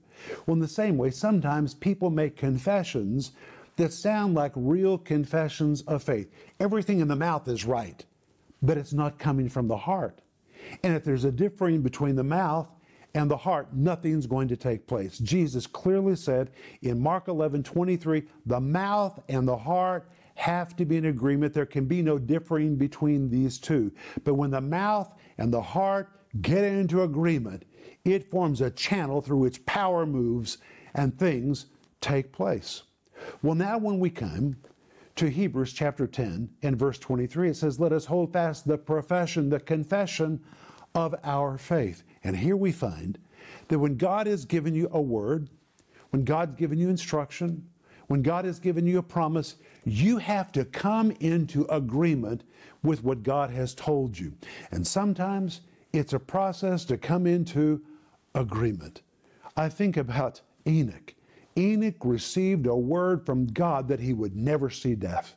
Well, 0.45 0.53
in 0.53 0.59
the 0.59 0.67
same 0.67 0.97
way, 0.97 1.11
sometimes 1.11 1.73
people 1.73 2.09
make 2.09 2.35
confessions 2.35 3.31
that 3.77 3.93
sound 3.93 4.33
like 4.33 4.51
real 4.55 4.97
confessions 4.97 5.81
of 5.83 6.03
faith. 6.03 6.31
Everything 6.59 6.99
in 6.99 7.07
the 7.07 7.15
mouth 7.15 7.47
is 7.47 7.65
right, 7.65 8.03
but 8.61 8.77
it's 8.77 8.93
not 8.93 9.19
coming 9.19 9.49
from 9.49 9.67
the 9.67 9.77
heart. 9.77 10.21
And 10.83 10.95
if 10.95 11.03
there's 11.03 11.25
a 11.25 11.31
differing 11.31 11.81
between 11.81 12.15
the 12.15 12.23
mouth 12.23 12.69
and 13.13 13.29
the 13.29 13.37
heart, 13.37 13.73
nothing's 13.73 14.25
going 14.25 14.47
to 14.49 14.57
take 14.57 14.87
place. 14.87 15.17
Jesus 15.19 15.67
clearly 15.67 16.15
said 16.15 16.51
in 16.81 16.99
Mark 16.99 17.27
11 17.27 17.63
23, 17.63 18.23
the 18.45 18.59
mouth 18.59 19.19
and 19.29 19.47
the 19.47 19.57
heart 19.57 20.09
have 20.35 20.75
to 20.75 20.85
be 20.85 20.97
in 20.97 21.05
agreement. 21.05 21.53
There 21.53 21.65
can 21.65 21.85
be 21.85 22.01
no 22.01 22.19
differing 22.19 22.75
between 22.75 23.29
these 23.29 23.57
two. 23.57 23.91
But 24.23 24.35
when 24.35 24.51
the 24.51 24.61
mouth 24.61 25.13
and 25.37 25.53
the 25.53 25.61
heart 25.61 26.09
get 26.41 26.63
into 26.63 27.03
agreement, 27.03 27.63
it 28.13 28.29
forms 28.29 28.61
a 28.61 28.71
channel 28.71 29.21
through 29.21 29.37
which 29.37 29.65
power 29.65 30.05
moves 30.05 30.57
and 30.93 31.17
things 31.17 31.67
take 32.01 32.31
place. 32.31 32.83
Well, 33.41 33.55
now 33.55 33.77
when 33.77 33.99
we 33.99 34.09
come 34.09 34.57
to 35.15 35.29
Hebrews 35.29 35.73
chapter 35.73 36.07
10 36.07 36.49
and 36.61 36.77
verse 36.77 36.99
23, 36.99 37.49
it 37.49 37.55
says, 37.55 37.79
Let 37.79 37.91
us 37.91 38.05
hold 38.05 38.33
fast 38.33 38.67
the 38.67 38.77
profession, 38.77 39.49
the 39.49 39.59
confession 39.59 40.39
of 40.95 41.15
our 41.23 41.57
faith. 41.57 42.03
And 42.23 42.37
here 42.37 42.55
we 42.55 42.71
find 42.71 43.17
that 43.67 43.79
when 43.79 43.97
God 43.97 44.27
has 44.27 44.45
given 44.45 44.73
you 44.73 44.89
a 44.91 45.01
word, 45.01 45.49
when 46.11 46.23
God's 46.23 46.55
given 46.55 46.77
you 46.77 46.89
instruction, 46.89 47.67
when 48.07 48.21
God 48.21 48.45
has 48.45 48.59
given 48.59 48.87
you 48.87 48.99
a 48.99 49.03
promise, 49.03 49.55
you 49.83 50.17
have 50.17 50.51
to 50.53 50.63
come 50.65 51.11
into 51.19 51.65
agreement 51.69 52.43
with 52.83 53.03
what 53.03 53.23
God 53.23 53.49
has 53.49 53.73
told 53.73 54.17
you. 54.17 54.33
And 54.71 54.85
sometimes 54.85 55.61
it's 55.93 56.13
a 56.13 56.19
process 56.19 56.85
to 56.85 56.97
come 56.97 57.27
into 57.27 57.81
agreement. 58.37 59.01
I 59.55 59.69
think 59.69 59.97
about 59.97 60.41
Enoch. 60.67 61.15
Enoch 61.57 61.95
received 62.03 62.67
a 62.67 62.75
word 62.75 63.25
from 63.25 63.47
God 63.47 63.87
that 63.87 63.99
he 63.99 64.13
would 64.13 64.35
never 64.35 64.69
see 64.69 64.95
death. 64.95 65.35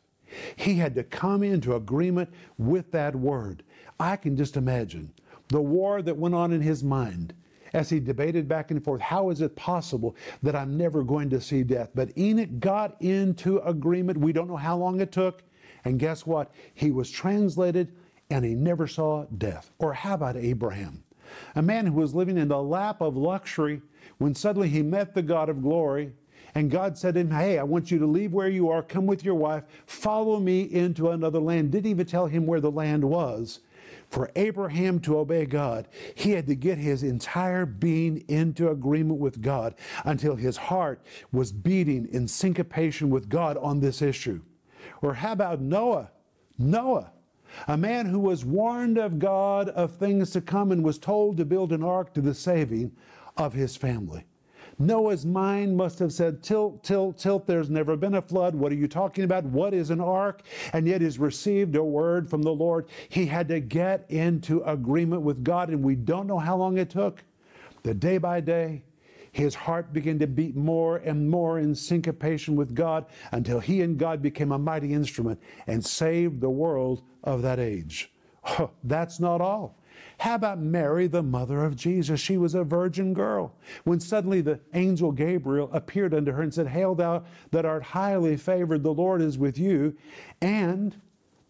He 0.57 0.75
had 0.75 0.95
to 0.95 1.03
come 1.03 1.43
into 1.43 1.75
agreement 1.75 2.31
with 2.59 2.93
that 2.93 3.17
word. 3.17 3.65
I 3.99 4.17
can 4.17 4.37
just 4.37 4.57
imagine 4.57 5.13
the 5.49 5.61
war 5.61 6.03
that 6.03 6.17
went 6.17 6.35
on 6.35 6.53
in 6.53 6.61
his 6.61 6.85
mind 6.85 7.35
as 7.73 7.89
he 7.89 8.01
debated 8.01 8.49
back 8.49 8.71
and 8.71 8.85
forth 8.85 9.01
how 9.01 9.31
is 9.31 9.41
it 9.41 9.57
possible 9.57 10.15
that 10.43 10.55
I'm 10.55 10.77
never 10.77 11.03
going 11.03 11.31
to 11.31 11.41
see 11.41 11.63
death? 11.63 11.91
But 11.95 12.17
Enoch 12.19 12.61
got 12.61 13.01
into 13.01 13.59
agreement. 13.61 14.19
We 14.19 14.33
don't 14.33 14.49
know 14.49 14.57
how 14.57 14.77
long 14.77 15.01
it 15.01 15.13
took. 15.13 15.43
And 15.85 15.99
guess 15.99 16.27
what? 16.27 16.53
He 16.75 16.91
was 16.91 17.11
translated 17.11 17.93
and 18.29 18.45
he 18.45 18.55
never 18.55 18.87
saw 18.87 19.25
death. 19.39 19.73
Or 19.79 19.95
how 19.95 20.15
about 20.15 20.37
Abraham? 20.37 21.03
A 21.55 21.63
man 21.63 21.87
who 21.87 21.95
was 21.95 22.15
living 22.15 22.39
in 22.39 22.49
the 22.49 22.63
lap 22.63 23.01
of 23.01 23.17
luxury 23.17 23.83
when 24.19 24.35
suddenly 24.35 24.69
he 24.69 24.83
met 24.83 25.15
the 25.15 25.23
God 25.23 25.49
of 25.49 25.63
glory. 25.63 26.13
And 26.55 26.71
God 26.71 26.99
said 26.99 27.15
to 27.15 27.21
him, 27.21 27.31
Hey, 27.31 27.59
I 27.59 27.63
want 27.63 27.91
you 27.91 27.99
to 27.99 28.07
leave 28.07 28.33
where 28.33 28.49
you 28.49 28.69
are, 28.71 28.83
come 28.83 29.07
with 29.07 29.25
your 29.25 29.37
wife, 29.37 29.65
follow 29.87 30.41
me 30.41 30.63
into 30.63 31.11
another 31.11 31.39
land. 31.39 31.71
Didn't 31.71 31.91
even 31.91 32.07
tell 32.07 32.27
him 32.27 32.47
where 32.47 32.61
the 32.61 32.71
land 32.71 33.05
was. 33.05 33.61
For 34.09 34.31
Abraham 34.35 34.99
to 35.01 35.19
obey 35.19 35.47
God, 35.47 35.87
he 36.17 36.33
had 36.33 36.49
to 36.49 36.57
get 36.57 36.79
his 36.79 37.05
entire 37.05 37.65
being 37.65 38.25
into 38.27 38.69
agreement 38.69 39.21
with 39.21 39.41
God 39.41 39.77
until 40.05 40.35
his 40.35 40.57
heart 40.57 41.01
was 41.31 41.53
beating 41.53 42.09
in 42.11 42.27
syncopation 42.27 43.09
with 43.09 43.29
God 43.29 43.57
on 43.59 43.79
this 43.79 44.03
issue. 44.03 44.41
Or 45.01 45.15
how 45.15 45.33
about 45.33 45.61
Noah? 45.61 46.11
Noah, 46.59 47.13
a 47.69 47.77
man 47.77 48.07
who 48.07 48.19
was 48.19 48.45
warned 48.45 48.99
of 48.99 49.19
God 49.19 49.69
of 49.71 49.93
things 49.93 50.31
to 50.31 50.41
come 50.41 50.73
and 50.73 50.85
was 50.85 50.99
told 50.99 51.37
to 51.37 51.45
build 51.45 51.73
an 51.73 51.83
ark 51.83 52.13
to 52.15 52.21
the 52.21 52.35
saving 52.35 52.93
of 53.37 53.53
his 53.53 53.77
family. 53.77 54.25
Noah's 54.79 55.27
mind 55.27 55.77
must 55.77 55.99
have 55.99 56.11
said, 56.11 56.43
Tilt, 56.43 56.83
tilt, 56.83 57.19
tilt, 57.19 57.47
there's 57.47 57.69
never 57.69 57.97
been 57.97 58.15
a 58.15 58.23
flood. 58.23 58.55
What 58.55 58.73
are 58.73 58.77
you 58.77 58.89
talking 58.89 59.25
about? 59.25 59.45
What 59.45 59.75
is 59.75 59.91
an 59.91 60.01
ark? 60.01 60.43
And 60.73 60.89
yet 60.89 61.03
he's 61.03 61.19
received 61.19 61.77
a 61.77 61.85
word 61.85 62.31
from 62.31 62.41
the 62.41 62.53
Lord. 62.53 62.89
He 63.11 63.27
had 63.27 63.47
to 63.49 63.61
get 63.61 64.07
into 64.09 64.63
agreement 64.63 65.21
with 65.21 65.45
God, 65.45 65.69
and 65.69 65.85
we 65.85 65.97
don't 65.97 66.27
know 66.27 66.39
how 66.39 66.57
long 66.57 66.79
it 66.79 66.89
took. 66.89 67.23
The 67.83 67.93
day 67.93 68.17
by 68.17 68.41
day, 68.41 68.83
his 69.33 69.55
heart 69.55 69.93
began 69.93 70.19
to 70.19 70.27
beat 70.27 70.57
more 70.57 70.97
and 70.99 71.29
more 71.29 71.59
in 71.59 71.75
syncopation 71.75 72.57
with 72.57 72.75
God 72.75 73.07
until 73.33 73.61
he 73.61 73.83
and 73.83 73.99
God 73.99 74.23
became 74.23 74.53
a 74.53 74.59
mighty 74.59 74.93
instrument 74.93 75.41
and 75.67 75.85
saved 75.85 76.41
the 76.41 76.51
world 76.51 77.03
of 77.23 77.43
that 77.43 77.59
age. 77.59 78.13
Oh, 78.45 78.71
that's 78.85 79.21
not 79.21 79.41
all. 79.41 79.77
How 80.19 80.35
about 80.35 80.61
Mary, 80.61 81.07
the 81.07 81.23
mother 81.23 81.65
of 81.65 81.77
Jesus? 81.77 82.21
She 82.21 82.37
was 82.37 82.55
a 82.55 82.65
virgin 82.65 83.15
girl. 83.15 83.55
When 83.85 84.01
suddenly 84.01 84.41
the 84.41 84.61
angel 84.75 85.13
Gabriel 85.13 85.71
appeared 85.73 86.15
unto 86.15 86.33
her 86.33 86.43
and 86.43 86.53
said, 86.53 86.69
Hail, 86.69 86.95
thou 86.95 87.25
that 87.51 87.65
art 87.65 87.83
highly 87.83 88.37
favored, 88.37 88.83
the 88.83 88.93
Lord 88.93 89.23
is 89.23 89.39
with 89.39 89.59
you. 89.59 89.97
And 90.41 90.97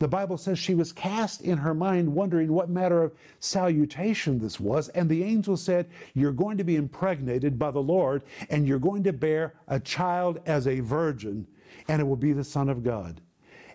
the 0.00 0.08
Bible 0.08 0.38
says 0.38 0.58
she 0.58 0.74
was 0.74 0.92
cast 0.92 1.42
in 1.42 1.58
her 1.58 1.74
mind, 1.74 2.14
wondering 2.14 2.50
what 2.52 2.70
matter 2.70 3.02
of 3.02 3.12
salutation 3.38 4.38
this 4.38 4.58
was. 4.58 4.88
And 4.88 5.10
the 5.10 5.22
angel 5.22 5.58
said, 5.58 5.90
You're 6.14 6.32
going 6.32 6.56
to 6.56 6.64
be 6.64 6.76
impregnated 6.76 7.58
by 7.58 7.70
the 7.70 7.82
Lord, 7.82 8.22
and 8.48 8.66
you're 8.66 8.78
going 8.78 9.04
to 9.04 9.12
bear 9.12 9.52
a 9.68 9.78
child 9.78 10.40
as 10.46 10.66
a 10.66 10.80
virgin, 10.80 11.46
and 11.86 12.00
it 12.00 12.04
will 12.04 12.16
be 12.16 12.32
the 12.32 12.42
Son 12.42 12.70
of 12.70 12.82
God. 12.82 13.20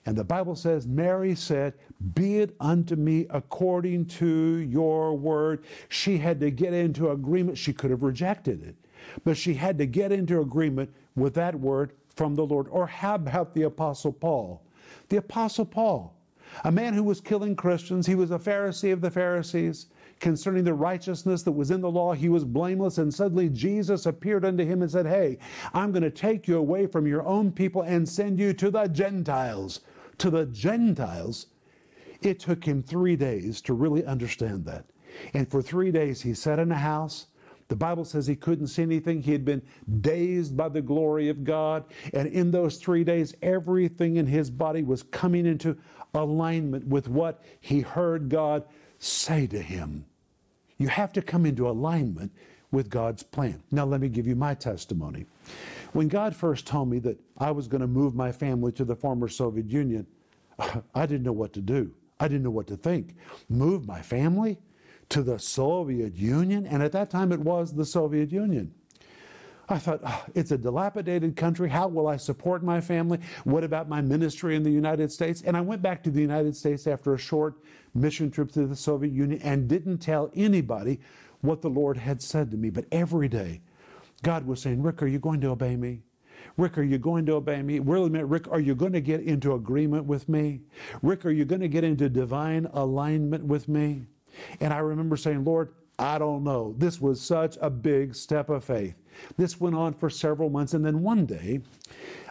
And 0.08 0.18
the 0.18 0.24
Bible 0.24 0.56
says, 0.56 0.88
Mary 0.88 1.36
said, 1.36 1.76
Be 2.16 2.40
it 2.40 2.56
unto 2.60 2.96
me 2.96 3.28
according 3.30 4.08
to 4.08 4.58
your 4.58 5.16
word. 5.16 5.64
She 5.90 6.18
had 6.18 6.40
to 6.40 6.50
get 6.50 6.74
into 6.74 7.12
agreement. 7.12 7.60
She 7.60 7.72
could 7.72 7.92
have 7.92 8.02
rejected 8.02 8.64
it, 8.64 8.76
but 9.24 9.38
she 9.38 9.54
had 9.54 9.78
to 9.78 9.86
get 9.86 10.12
into 10.12 10.42
agreement 10.42 10.92
with 11.16 11.36
that 11.36 11.54
word 11.60 11.94
from 12.16 12.34
the 12.34 12.48
Lord. 12.48 12.66
Or 12.72 12.88
how 12.88 13.14
about 13.14 13.54
the 13.54 13.64
Apostle 13.64 14.12
Paul? 14.12 14.64
The 15.10 15.18
Apostle 15.18 15.66
Paul, 15.66 16.15
a 16.64 16.72
man 16.72 16.94
who 16.94 17.04
was 17.04 17.22
killing 17.22 17.56
Christians, 17.56 18.08
he 18.08 18.16
was 18.16 18.32
a 18.32 18.40
Pharisee 18.40 18.94
of 18.94 19.02
the 19.02 19.12
Pharisees. 19.12 19.88
Concerning 20.22 20.64
the 20.64 20.74
righteousness 20.74 21.44
that 21.44 21.52
was 21.52 21.72
in 21.72 21.82
the 21.82 21.92
law, 21.92 22.14
he 22.14 22.30
was 22.30 22.46
blameless. 22.46 23.00
And 23.00 23.14
suddenly 23.14 23.50
Jesus 23.50 24.06
appeared 24.06 24.46
unto 24.46 24.64
him 24.64 24.82
and 24.82 24.90
said, 24.90 25.06
Hey, 25.06 25.38
I'm 25.74 25.92
going 25.92 26.04
to 26.04 26.10
take 26.10 26.48
you 26.48 26.58
away 26.58 26.88
from 26.88 27.06
your 27.06 27.26
own 27.26 27.52
people 27.52 27.82
and 27.82 28.08
send 28.08 28.40
you 28.40 28.54
to 28.54 28.72
the 28.72 28.88
Gentiles 28.88 29.82
to 30.20 30.30
the 30.30 30.46
Gentiles, 30.46 31.48
it 32.22 32.40
took 32.40 32.64
him 32.64 32.82
three 32.82 33.16
days 33.16 33.62
to 33.62 33.74
really 33.74 34.06
understand 34.06 34.66
that. 34.66 34.86
And 35.34 35.50
for 35.50 35.62
three 35.62 35.92
days, 35.92 36.22
he 36.22 36.34
sat 36.34 36.60
in 36.60 36.72
a 36.72 36.78
house. 36.78 37.28
The 37.68 37.76
Bible 37.76 38.06
says 38.06 38.28
he 38.28 38.36
couldn't 38.36 38.68
see 38.68 38.84
anything. 38.84 39.22
He 39.22 39.32
had 39.32 39.44
been 39.44 39.62
dazed 40.02 40.56
by 40.56 40.70
the 40.70 40.82
glory 40.82 41.30
of 41.30 41.44
God. 41.44 41.86
And 42.14 42.28
in 42.28 42.52
those 42.52 42.78
three 42.78 43.04
days, 43.04 43.34
everything 43.42 44.18
in 44.18 44.28
his 44.28 44.50
body 44.50 44.84
was 44.84 45.04
coming 45.04 45.46
into 45.46 45.78
alignment 46.16 46.88
with 46.88 47.08
what 47.08 47.44
he 47.60 47.82
heard 47.82 48.30
God 48.30 48.64
say 48.98 49.48
to 49.48 49.62
him. 49.62 50.06
You 50.78 50.88
have 50.88 51.14
to 51.14 51.22
come 51.22 51.46
into 51.46 51.70
alignment 51.70 52.32
with 52.72 52.90
God's 52.90 53.24
plan. 53.24 53.62
Now, 53.72 53.86
let 53.86 54.02
me 54.02 54.10
give 54.10 54.28
you 54.28 54.36
my 54.36 54.54
testimony. 54.54 55.26
When 55.94 56.08
God 56.08 56.36
first 56.36 56.68
told 56.68 56.90
me 56.90 57.00
that 57.00 57.20
I 57.38 57.52
was 57.52 57.68
going 57.68 57.82
to 57.82 57.88
move 57.88 58.16
my 58.16 58.32
family 58.32 58.72
to 58.74 58.84
the 58.84 58.96
former 58.96 59.28
Soviet 59.28 59.70
Union, 59.70 60.06
I 60.60 61.06
didn't 61.06 61.24
know 61.24 61.32
what 61.32 61.54
to 61.54 61.62
do. 61.62 61.94
I 62.20 62.28
didn't 62.28 62.44
know 62.44 62.52
what 62.52 62.68
to 62.68 62.78
think. 62.78 63.16
Move 63.50 63.88
my 63.88 64.02
family 64.02 64.58
to 65.10 65.22
the 65.22 65.40
Soviet 65.40 66.16
Union? 66.16 66.66
And 66.66 66.82
at 66.82 66.92
that 66.94 67.10
time, 67.10 67.32
it 67.32 67.40
was 67.40 67.74
the 67.74 67.86
Soviet 67.86 68.32
Union. 68.32 68.74
I 69.68 69.80
thought, 69.80 70.02
oh, 70.06 70.26
it's 70.36 70.52
a 70.52 70.58
dilapidated 70.58 71.36
country. 71.36 71.70
How 71.70 71.88
will 71.88 72.08
I 72.08 72.18
support 72.18 72.64
my 72.64 72.80
family? 72.80 73.20
What 73.46 73.64
about 73.64 73.90
my 73.90 74.02
ministry 74.02 74.56
in 74.56 74.64
the 74.64 74.70
United 74.72 75.12
States? 75.12 75.42
And 75.42 75.58
I 75.58 75.62
went 75.62 75.82
back 75.82 76.04
to 76.04 76.12
the 76.12 76.22
United 76.22 76.56
States 76.56 76.86
after 76.86 77.14
a 77.14 77.18
short 77.18 77.56
mission 77.94 78.30
trip 78.30 78.52
to 78.52 78.68
the 78.68 78.76
Soviet 78.76 79.12
Union 79.12 79.42
and 79.42 79.68
didn't 79.68 80.00
tell 80.00 80.32
anybody 80.36 81.00
what 81.42 81.62
the 81.62 81.70
Lord 81.70 81.98
had 81.98 82.22
said 82.22 82.52
to 82.52 82.58
me. 82.58 82.70
But 82.70 82.86
every 82.92 83.28
day, 83.28 83.62
God 84.22 84.46
was 84.46 84.62
saying, 84.62 84.82
Rick, 84.82 85.02
are 85.02 85.08
you 85.08 85.20
going 85.20 85.42
to 85.42 85.50
obey 85.50 85.76
me? 85.76 86.02
Rick, 86.58 86.78
are 86.78 86.84
you 86.84 86.98
going 86.98 87.26
to 87.26 87.34
obey 87.34 87.62
me? 87.62 87.80
Really, 87.80 88.10
Rick, 88.24 88.48
are 88.52 88.60
you 88.60 88.76
going 88.76 88.94
to 88.94 89.02
get 89.02 89.22
into 89.22 89.56
agreement 89.56 90.06
with 90.06 90.30
me? 90.30 90.62
Rick, 91.02 91.26
are 91.26 91.32
you 91.32 91.44
going 91.44 91.62
to 91.62 91.68
get 91.68 91.84
into 91.84 92.08
divine 92.08 92.68
alignment 92.74 93.44
with 93.46 93.68
me? 93.68 94.06
And 94.60 94.74
I 94.74 94.78
remember 94.78 95.18
saying, 95.18 95.44
Lord, 95.44 95.74
I 95.98 96.18
don't 96.18 96.44
know. 96.44 96.76
This 96.78 97.00
was 97.00 97.22
such 97.22 97.58
a 97.62 97.70
big 97.70 98.16
step 98.16 98.50
of 98.50 98.64
faith. 98.64 99.02
This 99.38 99.60
went 99.60 99.76
on 99.76 99.94
for 99.94 100.10
several 100.10 100.50
months. 100.50 100.74
And 100.74 100.86
then 100.86 101.02
one 101.02 101.26
day, 101.26 101.62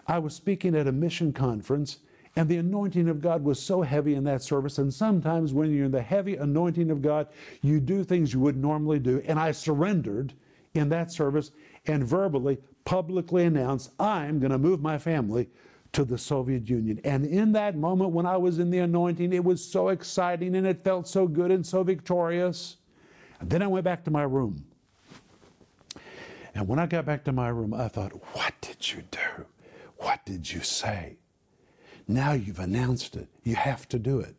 I 0.07 0.19
was 0.19 0.35
speaking 0.35 0.75
at 0.75 0.87
a 0.87 0.93
mission 0.93 1.33
conference, 1.33 1.99
and 2.37 2.49
the 2.49 2.59
anointing 2.59 3.09
of 3.09 3.23
God 3.23 3.43
was 3.43 3.63
so 3.63 3.81
heavy 3.81 4.15
in 4.15 4.25
that 4.25 4.43
service. 4.43 4.79
And 4.79 4.93
sometimes 4.93 5.55
when 5.55 5.73
you're 5.73 5.87
in 5.87 5.93
the 5.93 6.03
heavy 6.03 6.37
anointing 6.37 6.91
of 6.91 7.01
God, 7.01 7.29
you 7.63 7.81
do 7.81 8.05
things 8.05 8.35
you 8.35 8.41
would 8.41 8.57
normally 8.57 8.99
do. 8.99 9.23
And 9.27 9.39
I 9.39 9.53
surrendered 9.53 10.35
in 10.75 10.89
that 10.91 11.13
service 11.13 11.53
and 11.87 12.05
verbally, 12.05 12.59
publicly 12.85 13.45
announced, 13.45 13.93
I'm 13.99 14.41
going 14.41 14.51
to 14.53 14.59
move 14.59 14.83
my 14.83 14.99
family 14.99 15.49
to 15.93 16.05
the 16.05 16.19
Soviet 16.19 16.69
Union. 16.69 17.01
And 17.05 17.25
in 17.25 17.53
that 17.53 17.77
moment 17.77 18.11
when 18.11 18.27
I 18.27 18.37
was 18.37 18.59
in 18.59 18.71
the 18.71 18.81
anointing, 18.81 19.33
it 19.33 19.45
was 19.45 19.65
so 19.65 19.89
exciting 19.89 20.57
and 20.57 20.67
it 20.67 20.83
felt 20.83 21.07
so 21.07 21.29
good 21.29 21.53
and 21.53 21.65
so 21.65 21.85
victorious. 21.85 22.77
And 23.41 23.51
then 23.51 23.63
I 23.63 23.67
went 23.67 23.85
back 23.85 24.05
to 24.05 24.11
my 24.11 24.23
room. 24.23 24.65
And 26.55 26.69
when 26.69 26.79
I 26.79 26.87
got 26.87 27.05
back 27.05 27.25
to 27.25 27.33
my 27.33 27.49
room, 27.49 27.75
I 27.75 27.89
thought, 27.89 28.13
what 28.35 28.55
did 28.61 28.93
you 28.93 29.03
do? 29.11 29.47
What 29.97 30.25
did 30.25 30.53
you 30.53 30.61
say? 30.63 31.17
Now 32.07 32.33
you've 32.33 32.61
announced 32.61 33.17
it. 33.17 33.29
You 33.43 33.57
have 33.57 33.89
to 33.89 33.99
do 33.99 34.21
it. 34.21 34.37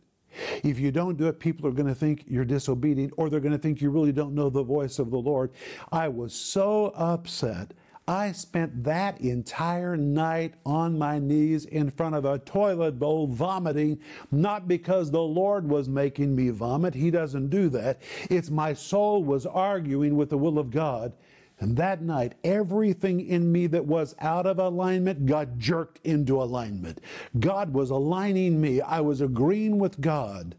If 0.64 0.80
you 0.80 0.92
don't 0.92 1.18
do 1.18 1.28
it, 1.28 1.40
people 1.40 1.68
are 1.68 1.72
going 1.72 1.88
to 1.88 1.96
think 1.96 2.26
you're 2.28 2.46
disobedient 2.46 3.14
or 3.18 3.30
they're 3.30 3.40
going 3.40 3.54
to 3.54 3.58
think 3.58 3.82
you 3.82 3.90
really 3.90 4.12
don't 4.12 4.36
know 4.36 4.50
the 4.50 4.64
voice 4.64 5.00
of 5.00 5.10
the 5.10 5.18
Lord. 5.18 5.52
I 5.92 6.08
was 6.08 6.34
so 6.34 6.88
upset. 6.96 7.74
I 8.08 8.34
spent 8.34 8.84
that 8.84 9.20
entire 9.20 9.98
night 9.98 10.54
on 10.64 11.00
my 11.00 11.18
knees 11.18 11.66
in 11.66 11.90
front 11.90 12.14
of 12.14 12.24
a 12.24 12.38
toilet 12.38 13.00
bowl 13.00 13.26
vomiting, 13.26 14.00
not 14.32 14.68
because 14.68 15.10
the 15.10 15.24
Lord 15.24 15.68
was 15.68 15.90
making 15.90 16.36
me 16.36 16.50
vomit. 16.50 16.94
He 16.94 17.10
doesn't 17.10 17.50
do 17.50 17.68
that. 17.70 18.02
It's 18.30 18.52
my 18.52 18.74
soul 18.74 19.24
was 19.24 19.48
arguing 19.48 20.16
with 20.16 20.30
the 20.30 20.38
will 20.38 20.60
of 20.60 20.70
God. 20.70 21.14
And 21.60 21.78
that 21.78 22.02
night, 22.02 22.36
everything 22.44 23.22
in 23.22 23.52
me 23.52 23.66
that 23.68 23.86
was 23.86 24.14
out 24.20 24.46
of 24.46 24.60
alignment 24.60 25.26
got 25.26 25.58
jerked 25.58 26.00
into 26.04 26.42
alignment. 26.42 27.02
God 27.40 27.74
was 27.74 27.90
aligning 27.90 28.62
me. 28.62 28.82
I 28.82 29.00
was 29.02 29.22
agreeing 29.22 29.80
with 29.80 30.02
God 30.02 30.56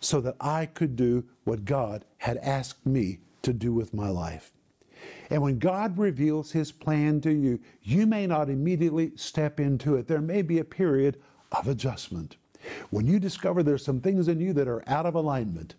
so 0.00 0.20
that 0.22 0.36
I 0.40 0.66
could 0.66 0.96
do 0.96 1.24
what 1.44 1.64
God 1.64 2.06
had 2.18 2.38
asked 2.38 2.86
me 2.86 3.18
to 3.42 3.52
do 3.52 3.74
with 3.74 3.92
my 3.92 4.08
life. 4.08 4.52
And 5.30 5.42
when 5.42 5.58
God 5.58 5.98
reveals 5.98 6.52
His 6.52 6.72
plan 6.72 7.20
to 7.22 7.32
you, 7.32 7.60
you 7.82 8.06
may 8.06 8.26
not 8.26 8.50
immediately 8.50 9.12
step 9.16 9.60
into 9.60 9.96
it. 9.96 10.06
There 10.06 10.20
may 10.20 10.42
be 10.42 10.58
a 10.58 10.64
period 10.64 11.20
of 11.52 11.68
adjustment. 11.68 12.36
When 12.90 13.06
you 13.06 13.18
discover 13.18 13.62
there's 13.62 13.84
some 13.84 14.00
things 14.00 14.28
in 14.28 14.40
you 14.40 14.52
that 14.54 14.68
are 14.68 14.82
out 14.86 15.06
of 15.06 15.14
alignment, 15.14 15.74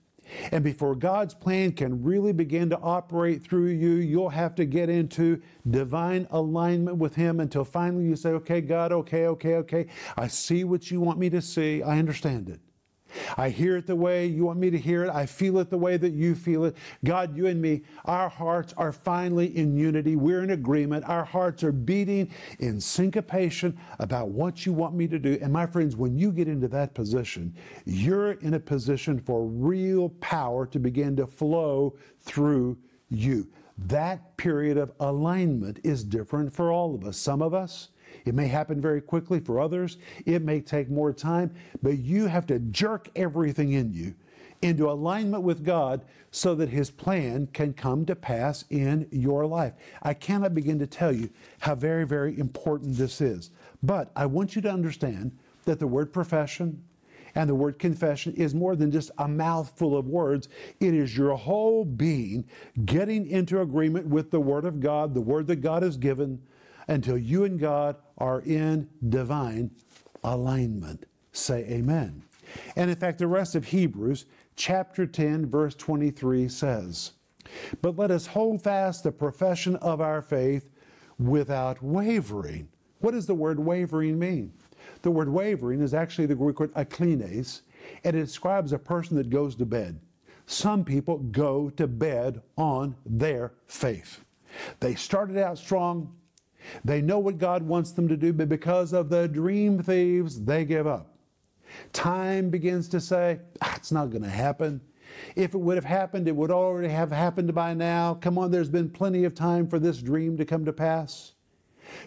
and 0.52 0.64
before 0.64 0.96
God's 0.96 1.34
plan 1.34 1.72
can 1.72 2.04
really 2.04 2.34
begin 2.34 2.70
to 2.72 2.80
operate 2.80 3.44
through 3.44 3.68
you, 3.68 3.96
you'll 3.96 4.30
have 4.30 4.56
to 4.56 4.66
get 4.66 4.90
into 4.90 5.42
divine 5.70 6.28
alignment 6.32 6.98
with 6.98 7.16
Him 7.16 7.40
until 7.40 7.64
finally 7.64 8.06
you 8.06 8.16
say, 8.16 8.30
Okay, 8.32 8.62
God, 8.62 8.92
okay, 8.92 9.28
okay, 9.28 9.56
okay. 9.58 9.88
I 10.18 10.28
see 10.28 10.64
what 10.64 10.90
you 10.90 11.00
want 11.00 11.20
me 11.20 11.30
to 11.30 11.42
see. 11.42 11.84
I 11.84 12.00
understand 12.00 12.50
it. 12.50 12.60
I 13.38 13.50
hear 13.50 13.78
it 13.78 13.88
the 13.88 13.96
way 13.96 14.26
you 14.26 14.46
want 14.46 14.60
me 14.60 14.70
to 14.70 14.78
hear 14.78 15.04
it. 15.04 15.10
I 15.10 15.26
feel 15.26 15.60
it 15.60 15.70
the 15.70 15.78
way 15.78 15.98
that 15.98 16.14
you 16.14 16.36
feel 16.36 16.66
it. 16.66 16.76
God, 17.04 17.36
you 17.36 17.48
and 17.48 17.62
me, 17.62 17.84
our 18.06 18.30
hearts 18.30 18.74
are 18.78 18.92
finally 18.92 19.56
in 19.58 19.76
unity. 19.76 20.16
We're 20.16 20.44
in 20.44 20.52
agreement. 20.52 21.06
Our 21.08 21.26
hearts 21.26 21.64
are 21.64 21.72
beating 21.72 22.32
in 22.60 22.80
syncopation 22.80 23.78
about 24.00 24.30
what 24.30 24.66
you 24.66 24.74
want 24.74 24.96
me 24.96 25.08
to 25.08 25.20
do. 25.20 25.38
And 25.42 25.52
my 25.52 25.66
friends, 25.66 25.96
when 25.96 26.18
you 26.18 26.32
get 26.32 26.48
into 26.48 26.68
that 26.70 26.94
position, 26.94 27.56
you're 27.86 28.34
in 28.34 28.54
a 28.54 28.60
position 28.60 29.20
for 29.20 29.46
real 29.46 30.10
power 30.22 30.66
to 30.68 30.80
begin 30.80 31.16
to 31.18 31.28
flow 31.28 31.96
through 32.20 32.78
you. 33.10 33.48
That 33.78 34.38
period 34.38 34.78
of 34.78 34.94
alignment 35.00 35.80
is 35.84 36.04
different 36.04 36.54
for 36.54 36.72
all 36.72 36.96
of 36.96 37.04
us. 37.06 37.18
Some 37.18 37.42
of 37.42 37.54
us, 37.54 37.90
it 38.26 38.34
may 38.34 38.48
happen 38.48 38.82
very 38.82 39.02
quickly 39.02 39.40
for 39.40 39.60
others. 39.60 39.98
It 40.26 40.42
may 40.42 40.62
take 40.62 40.90
more 40.90 41.14
time, 41.14 41.54
but 41.82 42.00
you 42.00 42.28
have 42.28 42.46
to 42.48 42.60
jerk 42.60 43.10
everything 43.16 43.74
in 43.74 43.94
you 43.94 44.16
into 44.62 44.90
alignment 44.90 45.44
with 45.44 45.64
God 45.64 46.04
so 46.32 46.56
that 46.56 46.70
His 46.70 46.90
plan 46.90 47.48
can 47.54 47.74
come 47.74 48.06
to 48.06 48.16
pass 48.16 48.66
in 48.70 49.08
your 49.12 49.46
life. 49.46 49.74
I 50.02 50.14
cannot 50.14 50.56
begin 50.56 50.80
to 50.80 50.88
tell 50.88 51.12
you 51.12 51.30
how 51.60 51.76
very, 51.76 52.06
very 52.06 52.38
important 52.40 52.96
this 52.96 53.22
is. 53.22 53.52
But 53.84 54.12
I 54.16 54.26
want 54.26 54.56
you 54.56 54.62
to 54.64 54.72
understand 54.72 55.38
that 55.66 55.80
the 55.80 55.88
word 55.88 56.12
profession 56.12 56.84
and 57.36 57.50
the 57.50 57.56
word 57.56 57.78
confession 57.80 58.34
is 58.36 58.56
more 58.56 58.76
than 58.76 58.92
just 58.92 59.12
a 59.18 59.28
mouthful 59.28 59.98
of 59.98 60.08
words. 60.08 60.48
It 60.80 60.94
is 60.94 61.18
your 61.18 61.36
whole 61.36 61.84
being 61.84 62.46
getting 62.86 63.28
into 63.28 63.60
agreement 63.62 64.08
with 64.08 64.32
the 64.32 64.40
Word 64.40 64.64
of 64.66 64.80
God, 64.80 65.14
the 65.14 65.22
Word 65.22 65.48
that 65.48 65.58
God 65.58 65.84
has 65.84 65.98
given, 65.98 66.42
until 66.88 67.18
you 67.18 67.44
and 67.44 67.60
God 67.60 67.98
are 68.18 68.42
in 68.42 68.90
divine 69.10 69.72
alignment. 70.24 71.06
Say 71.32 71.66
amen. 71.70 72.24
And 72.76 72.90
in 72.90 72.96
fact, 72.96 73.20
the 73.20 73.28
rest 73.28 73.56
of 73.56 73.66
Hebrews 73.66 74.26
chapter 74.56 75.06
10, 75.06 75.48
verse 75.50 75.76
23 75.76 76.48
says, 76.48 77.12
But 77.82 77.98
let 77.98 78.12
us 78.12 78.28
hold 78.28 78.62
fast 78.62 79.04
the 79.04 79.12
profession 79.12 79.76
of 79.78 80.02
our 80.02 80.22
faith 80.22 80.70
without 81.20 81.82
wavering. 81.82 82.68
What 83.00 83.12
does 83.12 83.26
the 83.26 83.36
word 83.36 83.60
wavering 83.60 84.18
mean? 84.18 84.54
The 85.02 85.12
word 85.12 85.30
wavering 85.30 85.82
is 85.82 85.94
actually 85.94 86.26
the 86.28 86.36
Greek 86.36 86.60
word 86.60 86.74
aklines, 86.74 87.62
and 88.04 88.16
it 88.16 88.20
describes 88.26 88.74
a 88.74 88.80
person 88.80 89.18
that 89.18 89.30
goes 89.30 89.56
to 89.56 89.66
bed. 89.66 90.00
Some 90.48 90.84
people 90.84 91.18
go 91.18 91.70
to 91.72 91.88
bed 91.88 92.42
on 92.58 92.96
their 93.06 93.54
faith. 93.68 94.24
They 94.80 94.96
started 94.96 95.38
out 95.38 95.58
strong, 95.58 96.14
they 96.84 97.02
know 97.02 97.20
what 97.20 97.38
God 97.38 97.64
wants 97.64 97.92
them 97.92 98.08
to 98.08 98.18
do, 98.18 98.34
but 98.34 98.50
because 98.50 98.94
of 98.94 99.10
the 99.10 99.28
dream 99.28 99.82
thieves, 99.82 100.42
they 100.42 100.66
give 100.66 100.88
up. 100.88 101.16
Time 101.94 102.50
begins 102.50 102.88
to 102.90 103.00
say, 103.00 103.40
ah, 103.62 103.74
it's 103.76 103.92
not 103.92 104.10
going 104.10 104.24
to 104.24 104.30
happen. 104.30 104.82
If 105.36 105.54
it 105.54 105.58
would 105.58 105.76
have 105.76 105.86
happened, 105.86 106.28
it 106.28 106.36
would 106.36 106.52
already 106.52 106.90
have 106.90 107.12
happened 107.12 107.54
by 107.54 107.74
now. 107.74 108.16
Come 108.16 108.38
on, 108.38 108.52
there's 108.52 108.70
been 108.70 108.90
plenty 108.90 109.24
of 109.24 109.34
time 109.34 109.68
for 109.68 109.80
this 109.80 110.02
dream 110.02 110.38
to 110.38 110.46
come 110.46 110.66
to 110.66 110.74
pass. 110.74 111.34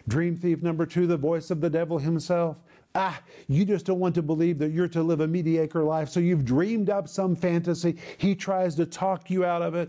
Dream 0.06 0.36
thief 0.36 0.62
number 0.62 0.86
two, 0.86 1.06
the 1.06 1.16
voice 1.16 1.50
of 1.50 1.60
the 1.60 1.70
devil 1.70 1.98
himself. 1.98 2.60
Ah, 3.00 3.22
you 3.46 3.64
just 3.64 3.86
don't 3.86 4.00
want 4.00 4.12
to 4.16 4.22
believe 4.22 4.58
that 4.58 4.72
you're 4.72 4.88
to 4.88 5.04
live 5.04 5.20
a 5.20 5.26
mediocre 5.28 5.84
life, 5.84 6.08
so 6.08 6.18
you've 6.18 6.44
dreamed 6.44 6.90
up 6.90 7.06
some 7.06 7.36
fantasy. 7.36 7.96
He 8.16 8.34
tries 8.34 8.74
to 8.74 8.86
talk 8.86 9.30
you 9.30 9.44
out 9.44 9.62
of 9.62 9.76
it. 9.76 9.88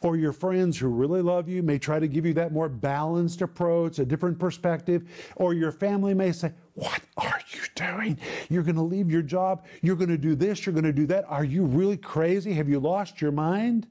Or 0.00 0.16
your 0.16 0.32
friends 0.32 0.76
who 0.76 0.88
really 0.88 1.22
love 1.22 1.48
you 1.48 1.62
may 1.62 1.78
try 1.78 2.00
to 2.00 2.08
give 2.08 2.26
you 2.26 2.34
that 2.34 2.52
more 2.52 2.68
balanced 2.68 3.40
approach, 3.40 4.00
a 4.00 4.04
different 4.04 4.36
perspective. 4.36 5.08
Or 5.36 5.54
your 5.54 5.70
family 5.70 6.12
may 6.12 6.32
say, 6.32 6.52
What 6.74 7.02
are 7.18 7.38
you 7.52 7.60
doing? 7.76 8.18
You're 8.48 8.64
going 8.64 8.74
to 8.74 8.82
leave 8.82 9.12
your 9.12 9.22
job. 9.22 9.64
You're 9.80 9.94
going 9.94 10.10
to 10.10 10.18
do 10.18 10.34
this. 10.34 10.66
You're 10.66 10.72
going 10.72 10.82
to 10.82 10.92
do 10.92 11.06
that. 11.06 11.26
Are 11.28 11.44
you 11.44 11.64
really 11.64 11.98
crazy? 11.98 12.52
Have 12.54 12.68
you 12.68 12.80
lost 12.80 13.20
your 13.20 13.30
mind? 13.30 13.86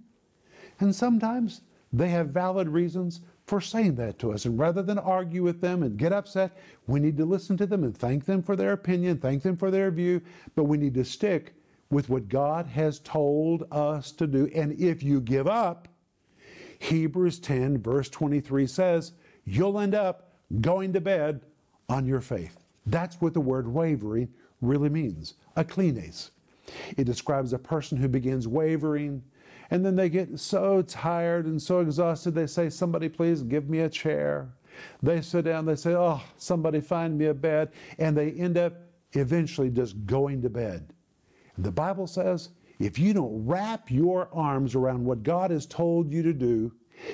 And 0.82 0.94
sometimes 0.94 1.62
they 1.94 2.10
have 2.10 2.32
valid 2.32 2.68
reasons 2.68 3.22
for 3.50 3.60
saying 3.60 3.96
that 3.96 4.20
to 4.20 4.32
us. 4.32 4.46
And 4.46 4.60
rather 4.60 4.84
than 4.84 5.00
argue 5.00 5.42
with 5.42 5.60
them 5.60 5.82
and 5.82 5.98
get 5.98 6.14
upset, 6.14 6.56
we 6.86 7.00
need 7.00 7.18
to 7.18 7.26
listen 7.26 7.58
to 7.58 7.66
them 7.66 7.84
and 7.84 7.98
thank 7.98 8.26
them 8.26 8.44
for 8.44 8.56
their 8.56 8.74
opinion, 8.74 9.18
thank 9.18 9.42
them 9.42 9.58
for 9.58 9.72
their 9.72 9.90
view, 9.90 10.22
but 10.54 10.66
we 10.66 10.78
need 10.78 10.94
to 10.94 11.04
stick 11.04 11.56
with 11.90 12.10
what 12.10 12.30
God 12.30 12.68
has 12.68 13.00
told 13.00 13.64
us 13.72 14.12
to 14.12 14.28
do. 14.28 14.52
And 14.54 14.80
if 14.80 15.02
you 15.02 15.20
give 15.20 15.48
up, 15.48 15.88
Hebrews 16.78 17.40
10, 17.40 17.82
verse 17.82 18.08
23 18.10 18.68
says, 18.68 19.14
you'll 19.46 19.80
end 19.80 19.96
up 19.96 20.32
going 20.62 20.94
to 20.94 21.02
bed 21.02 21.42
on 21.90 22.06
your 22.06 22.22
faith. 22.22 22.60
That's 22.86 23.20
what 23.20 23.34
the 23.34 23.42
word 23.42 23.68
wavering 23.68 24.30
really 24.62 24.90
means, 24.90 25.34
a 25.56 25.66
aklines. 25.66 26.30
It 26.98 27.06
describes 27.06 27.52
a 27.52 27.58
person 27.58 27.98
who 27.98 28.10
begins 28.10 28.48
wavering, 28.48 29.24
and 29.72 29.86
then 29.86 29.96
they 29.96 30.10
get 30.10 30.40
so 30.40 30.82
tired 30.82 31.46
and 31.46 31.62
so 31.62 31.80
exhausted, 31.80 32.32
they 32.34 32.48
say, 32.48 32.70
Somebody, 32.70 33.10
please 33.10 33.44
give 33.44 33.70
me 33.70 33.80
a 33.80 33.90
chair. 33.90 34.50
They 35.04 35.22
sit 35.22 35.46
down, 35.46 35.66
they 35.66 35.76
say, 35.76 35.96
Oh, 35.96 36.22
somebody 36.38 36.82
find 36.82 37.18
me 37.18 37.28
a 37.28 37.34
bed. 37.34 37.72
And 37.98 38.18
they 38.18 38.32
end 38.32 38.58
up 38.58 38.74
eventually 39.14 39.70
just 39.70 40.06
going 40.06 40.42
to 40.42 40.50
bed. 40.50 40.94
The 41.58 41.72
Bible 41.72 42.08
says 42.08 42.50
if 42.80 42.98
you 42.98 43.14
don't 43.14 43.46
wrap 43.46 43.92
your 43.92 44.30
arms 44.34 44.74
around 44.74 45.04
what 45.04 45.24
God 45.24 45.52
has 45.52 45.66
told 45.66 46.12
you 46.12 46.24
to 46.24 46.34
do, 46.34 46.72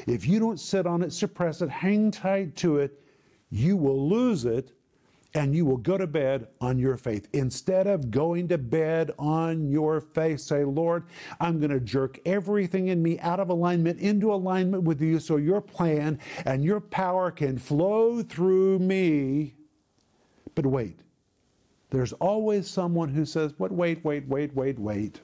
if 0.08 0.28
you 0.28 0.40
don't 0.40 0.60
sit 0.60 0.86
on 0.86 1.02
it, 1.02 1.12
suppress 1.12 1.62
it, 1.62 1.70
hang 1.70 2.12
tight 2.12 2.56
to 2.58 2.78
it, 2.78 3.02
you 3.50 3.76
will 3.76 4.08
lose 4.08 4.46
it 4.46 4.72
and 5.36 5.54
you 5.54 5.66
will 5.66 5.78
go 5.78 5.98
to 5.98 6.08
bed 6.08 6.48
on 6.62 6.80
your 6.80 6.96
faith. 6.96 7.28
Instead 7.34 7.88
of 7.88 8.10
going 8.10 8.48
to 8.48 8.58
bed 8.58 9.12
on 9.20 9.70
your 9.70 10.00
faith, 10.00 10.40
say, 10.40 10.64
Lord, 10.64 11.04
I'm 11.42 11.60
going 11.60 11.72
to 11.72 11.82
jerk 11.82 12.20
everything 12.26 12.88
in 12.88 13.04
me 13.04 13.20
out 13.20 13.42
of 13.42 13.50
alignment 13.50 14.00
into 14.00 14.34
alignment 14.34 14.84
with 14.84 15.02
you 15.02 15.20
so 15.20 15.36
your 15.36 15.60
plan 15.62 16.20
and 16.46 16.64
your 16.64 16.80
power 16.80 17.32
can 17.32 17.58
flow 17.58 18.24
through 18.24 18.80
me. 18.80 19.56
But 20.56 20.66
wait, 20.66 21.00
there's 21.90 22.14
always 22.14 22.70
someone 22.70 23.10
who 23.10 23.26
says, 23.26 23.52
But 23.52 23.74
wait, 23.74 24.04
wait, 24.06 24.28
wait, 24.28 24.56
wait, 24.56 24.80
wait. 24.80 25.20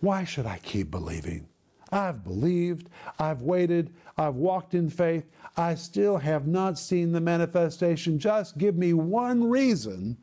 Why 0.00 0.24
should 0.24 0.46
I 0.46 0.58
keep 0.58 0.90
believing? 0.90 1.49
I've 1.92 2.24
believed, 2.24 2.88
I've 3.18 3.42
waited, 3.42 3.92
I've 4.16 4.36
walked 4.36 4.74
in 4.74 4.90
faith, 4.90 5.24
I 5.56 5.74
still 5.74 6.16
have 6.18 6.46
not 6.46 6.78
seen 6.78 7.12
the 7.12 7.20
manifestation. 7.20 8.18
Just 8.18 8.58
give 8.58 8.76
me 8.76 8.92
one 8.92 9.48
reason 9.48 10.16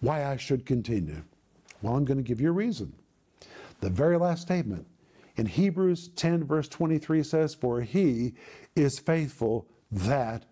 why 0.00 0.24
I 0.24 0.36
should 0.36 0.64
continue. 0.64 1.22
Well, 1.82 1.96
I'm 1.96 2.04
going 2.04 2.18
to 2.18 2.24
give 2.24 2.40
you 2.40 2.50
a 2.50 2.52
reason. 2.52 2.92
The 3.80 3.90
very 3.90 4.18
last 4.18 4.42
statement 4.42 4.86
in 5.36 5.46
Hebrews 5.46 6.08
10, 6.08 6.44
verse 6.44 6.68
23 6.68 7.22
says, 7.22 7.54
For 7.54 7.80
he 7.80 8.34
is 8.76 8.98
faithful 8.98 9.66
that 9.90 10.44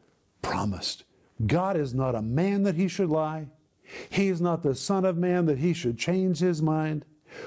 promised. 0.43 1.05
God 1.47 1.77
is 1.77 1.95
not 1.95 2.15
a 2.15 2.23
man 2.23 2.65
that 2.65 2.75
he 2.75 2.89
should 2.89 3.11
lie, 3.11 3.49
he 4.11 4.29
is 4.29 4.41
not 4.41 4.63
the 4.63 4.75
Son 4.75 5.05
of 5.05 5.17
Man 5.17 5.47
that 5.47 5.59
he 5.59 5.73
should 5.73 5.99
change 5.99 6.41
his 6.41 6.61
mind. 6.61 7.05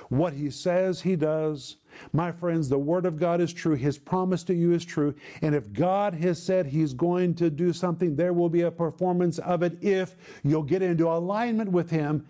What 0.10 0.34
he 0.34 0.50
says, 0.50 1.02
he 1.02 1.16
does. 1.16 1.78
My 2.14 2.32
friends, 2.32 2.70
the 2.70 2.80
Word 2.80 3.06
of 3.06 3.20
God 3.20 3.42
is 3.42 3.54
true. 3.54 3.76
His 3.76 3.98
promise 3.98 4.44
to 4.46 4.54
you 4.54 4.74
is 4.74 4.86
true. 4.86 5.14
And 5.42 5.54
if 5.54 5.72
God 5.74 6.16
has 6.16 6.42
said 6.42 6.66
He's 6.66 6.94
going 6.94 7.36
to 7.36 7.50
do 7.50 7.74
something, 7.74 8.16
there 8.16 8.34
will 8.34 8.50
be 8.50 8.62
a 8.62 8.72
performance 8.72 9.40
of 9.40 9.64
it 9.64 9.78
if 9.82 10.16
you'll 10.44 10.64
get 10.64 10.82
into 10.82 11.10
alignment 11.10 11.72
with 11.72 11.90
Him 11.90 12.26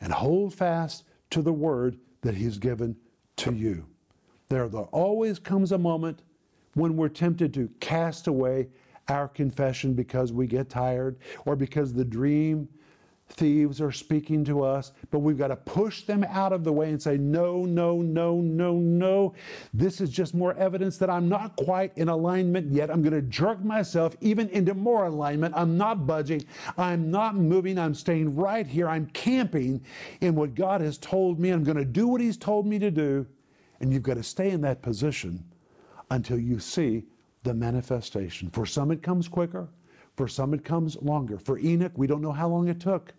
and 0.00 0.12
hold 0.12 0.54
fast 0.54 1.04
to 1.30 1.42
the 1.42 1.52
word 1.52 1.98
that 2.22 2.34
He's 2.34 2.58
given 2.58 2.96
to 3.36 3.52
you. 3.52 3.86
There, 4.48 4.68
there 4.68 4.82
always 4.82 5.38
comes 5.38 5.72
a 5.72 5.78
moment 5.78 6.22
when 6.74 6.96
we're 6.96 7.08
tempted 7.08 7.52
to 7.54 7.68
cast 7.80 8.26
away 8.26 8.68
our 9.08 9.28
confession 9.28 9.94
because 9.94 10.32
we 10.32 10.46
get 10.46 10.68
tired 10.68 11.18
or 11.44 11.56
because 11.56 11.92
the 11.92 12.04
dream 12.04 12.68
thieves 13.32 13.80
are 13.80 13.92
speaking 13.92 14.44
to 14.44 14.62
us, 14.62 14.92
but 15.10 15.20
we've 15.20 15.38
got 15.38 15.48
to 15.48 15.56
push 15.56 16.02
them 16.02 16.24
out 16.24 16.52
of 16.52 16.64
the 16.64 16.72
way 16.72 16.90
and 16.90 17.00
say, 17.00 17.16
no, 17.16 17.64
no, 17.64 18.02
no, 18.02 18.40
no, 18.40 18.74
no. 18.74 19.34
This 19.72 20.00
is 20.00 20.10
just 20.10 20.34
more 20.34 20.54
evidence 20.54 20.98
that 20.98 21.10
I'm 21.10 21.28
not 21.28 21.56
quite 21.56 21.96
in 21.96 22.08
alignment 22.08 22.70
yet. 22.70 22.90
I'm 22.90 23.02
going 23.02 23.14
to 23.14 23.22
jerk 23.22 23.64
myself 23.64 24.16
even 24.20 24.48
into 24.50 24.74
more 24.74 25.06
alignment. 25.06 25.54
I'm 25.56 25.76
not 25.76 26.06
budging. 26.06 26.44
I'm 26.76 27.10
not 27.10 27.36
moving. 27.36 27.78
I'm 27.78 27.94
staying 27.94 28.34
right 28.36 28.66
here. 28.66 28.88
I'm 28.88 29.06
camping 29.06 29.82
in 30.20 30.34
what 30.34 30.54
God 30.54 30.80
has 30.80 30.98
told 30.98 31.38
me. 31.38 31.50
I'm 31.50 31.64
going 31.64 31.78
to 31.78 31.84
do 31.84 32.08
what 32.08 32.20
He's 32.20 32.36
told 32.36 32.66
me 32.66 32.78
to 32.78 32.90
do. 32.90 33.26
And 33.80 33.92
you've 33.92 34.02
got 34.02 34.14
to 34.14 34.22
stay 34.22 34.50
in 34.50 34.60
that 34.62 34.82
position 34.82 35.44
until 36.10 36.38
you 36.38 36.58
see 36.58 37.04
the 37.44 37.54
manifestation. 37.54 38.50
For 38.50 38.66
some, 38.66 38.90
it 38.90 39.02
comes 39.02 39.28
quicker. 39.28 39.68
For 40.16 40.28
some, 40.28 40.52
it 40.52 40.64
comes 40.64 41.00
longer. 41.00 41.38
For 41.38 41.58
Enoch, 41.58 41.92
we 41.94 42.06
don't 42.06 42.20
know 42.20 42.32
how 42.32 42.48
long 42.48 42.68
it 42.68 42.80
took. 42.80 43.14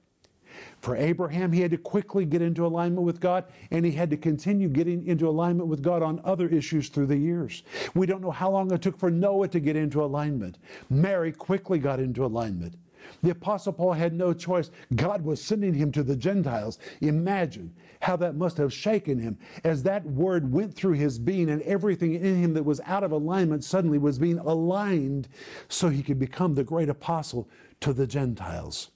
For 0.80 0.96
Abraham, 0.96 1.52
he 1.52 1.62
had 1.62 1.72
to 1.72 1.78
quickly 1.78 2.26
get 2.26 2.42
into 2.42 2.66
alignment 2.66 3.06
with 3.06 3.20
God, 3.20 3.46
and 3.70 3.86
he 3.86 3.92
had 3.92 4.10
to 4.10 4.18
continue 4.18 4.68
getting 4.68 5.06
into 5.06 5.28
alignment 5.28 5.70
with 5.70 5.82
God 5.82 6.02
on 6.02 6.22
other 6.24 6.48
issues 6.48 6.90
through 6.90 7.08
the 7.08 7.18
years. 7.18 7.64
We 7.94 8.06
don't 8.06 8.22
know 8.22 8.32
how 8.32 8.52
long 8.52 8.72
it 8.72 8.82
took 8.82 8.98
for 8.98 9.12
Noah 9.12 9.48
to 9.50 9.60
get 9.60 9.76
into 9.76 10.04
alignment. 10.04 10.58
Mary 10.90 11.32
quickly 11.32 11.80
got 11.80 12.00
into 12.00 12.26
alignment. 12.26 12.76
The 13.24 13.32
Apostle 13.32 13.74
Paul 13.74 13.94
had 13.94 14.14
no 14.14 14.34
choice. 14.34 14.72
God 14.96 15.24
was 15.24 15.42
sending 15.42 15.74
him 15.74 15.92
to 15.92 16.04
the 16.04 16.16
Gentiles. 16.16 16.80
Imagine 17.02 17.74
how 18.02 18.16
that 18.18 18.36
must 18.36 18.58
have 18.58 18.74
shaken 18.74 19.20
him 19.20 19.38
as 19.64 19.84
that 19.84 20.06
word 20.06 20.52
went 20.52 20.74
through 20.74 20.94
his 20.94 21.20
being 21.20 21.50
and 21.50 21.62
everything 21.64 22.16
in 22.16 22.42
him 22.42 22.54
that 22.54 22.66
was 22.66 22.82
out 22.86 23.04
of 23.04 23.12
alignment 23.12 23.64
suddenly 23.64 23.98
was 23.98 24.18
being 24.18 24.40
aligned 24.40 25.28
so 25.68 25.90
he 25.90 26.04
could 26.04 26.20
become 26.20 26.56
the 26.56 26.64
great 26.64 26.90
apostle 26.90 27.48
to 27.80 27.94
the 27.94 28.08
Gentiles. 28.08 28.90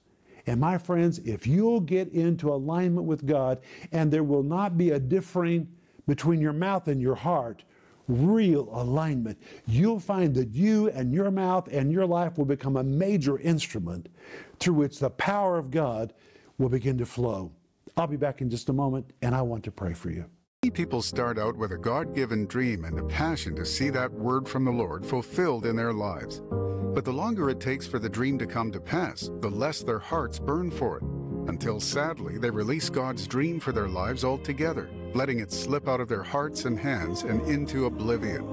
And 0.46 0.60
my 0.60 0.78
friends, 0.78 1.18
if 1.20 1.46
you'll 1.46 1.80
get 1.80 2.08
into 2.12 2.52
alignment 2.52 3.06
with 3.06 3.26
God 3.26 3.60
and 3.92 4.10
there 4.10 4.24
will 4.24 4.42
not 4.42 4.78
be 4.78 4.90
a 4.90 4.98
differing 4.98 5.68
between 6.06 6.40
your 6.40 6.52
mouth 6.52 6.86
and 6.88 7.00
your 7.00 7.16
heart, 7.16 7.64
real 8.08 8.68
alignment, 8.72 9.38
you'll 9.66 9.98
find 9.98 10.34
that 10.36 10.50
you 10.50 10.88
and 10.90 11.12
your 11.12 11.30
mouth 11.30 11.68
and 11.72 11.90
your 11.90 12.06
life 12.06 12.38
will 12.38 12.44
become 12.44 12.76
a 12.76 12.82
major 12.82 13.38
instrument 13.40 14.08
through 14.60 14.74
which 14.74 15.00
the 15.00 15.10
power 15.10 15.58
of 15.58 15.70
God 15.70 16.12
will 16.58 16.68
begin 16.68 16.96
to 16.98 17.06
flow. 17.06 17.50
I'll 17.96 18.06
be 18.06 18.16
back 18.16 18.40
in 18.40 18.50
just 18.50 18.68
a 18.68 18.72
moment, 18.72 19.10
and 19.22 19.34
I 19.34 19.42
want 19.42 19.64
to 19.64 19.72
pray 19.72 19.94
for 19.94 20.10
you. 20.10 20.26
Many 20.62 20.70
people 20.70 21.02
start 21.02 21.38
out 21.38 21.56
with 21.56 21.72
a 21.72 21.78
God 21.78 22.14
given 22.14 22.46
dream 22.46 22.84
and 22.84 22.98
a 22.98 23.04
passion 23.04 23.54
to 23.56 23.64
see 23.64 23.90
that 23.90 24.12
word 24.12 24.48
from 24.48 24.64
the 24.64 24.70
Lord 24.70 25.04
fulfilled 25.04 25.64
in 25.66 25.76
their 25.76 25.92
lives. 25.92 26.42
But 26.96 27.04
the 27.04 27.12
longer 27.12 27.50
it 27.50 27.60
takes 27.60 27.86
for 27.86 27.98
the 27.98 28.08
dream 28.08 28.38
to 28.38 28.46
come 28.46 28.72
to 28.72 28.80
pass, 28.80 29.30
the 29.42 29.50
less 29.50 29.82
their 29.82 29.98
hearts 29.98 30.38
burn 30.38 30.70
for 30.70 30.96
it, 30.96 31.02
until 31.46 31.78
sadly 31.78 32.38
they 32.38 32.48
release 32.48 32.88
God's 32.88 33.26
dream 33.26 33.60
for 33.60 33.70
their 33.70 33.86
lives 33.86 34.24
altogether, 34.24 34.88
letting 35.12 35.40
it 35.40 35.52
slip 35.52 35.88
out 35.88 36.00
of 36.00 36.08
their 36.08 36.22
hearts 36.22 36.64
and 36.64 36.80
hands 36.80 37.24
and 37.24 37.42
into 37.42 37.84
oblivion. 37.84 38.44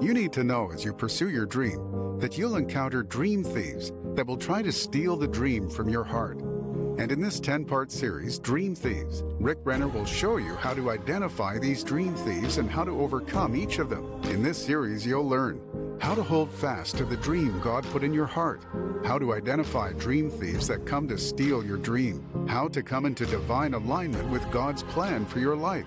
You 0.00 0.14
need 0.14 0.32
to 0.32 0.44
know 0.44 0.70
as 0.72 0.82
you 0.82 0.94
pursue 0.94 1.28
your 1.28 1.44
dream 1.44 2.18
that 2.20 2.38
you'll 2.38 2.56
encounter 2.56 3.02
dream 3.02 3.44
thieves 3.44 3.92
that 4.14 4.26
will 4.26 4.38
try 4.38 4.62
to 4.62 4.72
steal 4.72 5.18
the 5.18 5.28
dream 5.28 5.68
from 5.68 5.90
your 5.90 6.04
heart. 6.04 6.38
And 6.98 7.12
in 7.12 7.20
this 7.20 7.38
10 7.38 7.66
part 7.66 7.92
series, 7.92 8.38
Dream 8.38 8.74
Thieves, 8.74 9.22
Rick 9.38 9.58
Renner 9.62 9.88
will 9.88 10.06
show 10.06 10.38
you 10.38 10.54
how 10.56 10.72
to 10.72 10.90
identify 10.90 11.58
these 11.58 11.84
dream 11.84 12.14
thieves 12.14 12.56
and 12.56 12.70
how 12.70 12.82
to 12.84 12.98
overcome 12.98 13.54
each 13.54 13.78
of 13.78 13.90
them. 13.90 14.20
In 14.24 14.42
this 14.42 14.56
series, 14.56 15.06
you'll 15.06 15.28
learn 15.28 15.60
how 16.00 16.14
to 16.14 16.22
hold 16.22 16.50
fast 16.50 16.96
to 16.96 17.04
the 17.04 17.16
dream 17.16 17.60
God 17.60 17.84
put 17.86 18.04
in 18.04 18.14
your 18.14 18.26
heart, 18.26 18.62
how 19.04 19.18
to 19.18 19.34
identify 19.34 19.92
dream 19.92 20.30
thieves 20.30 20.68
that 20.68 20.86
come 20.86 21.08
to 21.08 21.18
steal 21.18 21.64
your 21.64 21.76
dream, 21.76 22.24
how 22.48 22.68
to 22.68 22.82
come 22.82 23.04
into 23.04 23.26
divine 23.26 23.74
alignment 23.74 24.28
with 24.30 24.48
God's 24.50 24.82
plan 24.84 25.26
for 25.26 25.40
your 25.40 25.56
life, 25.56 25.86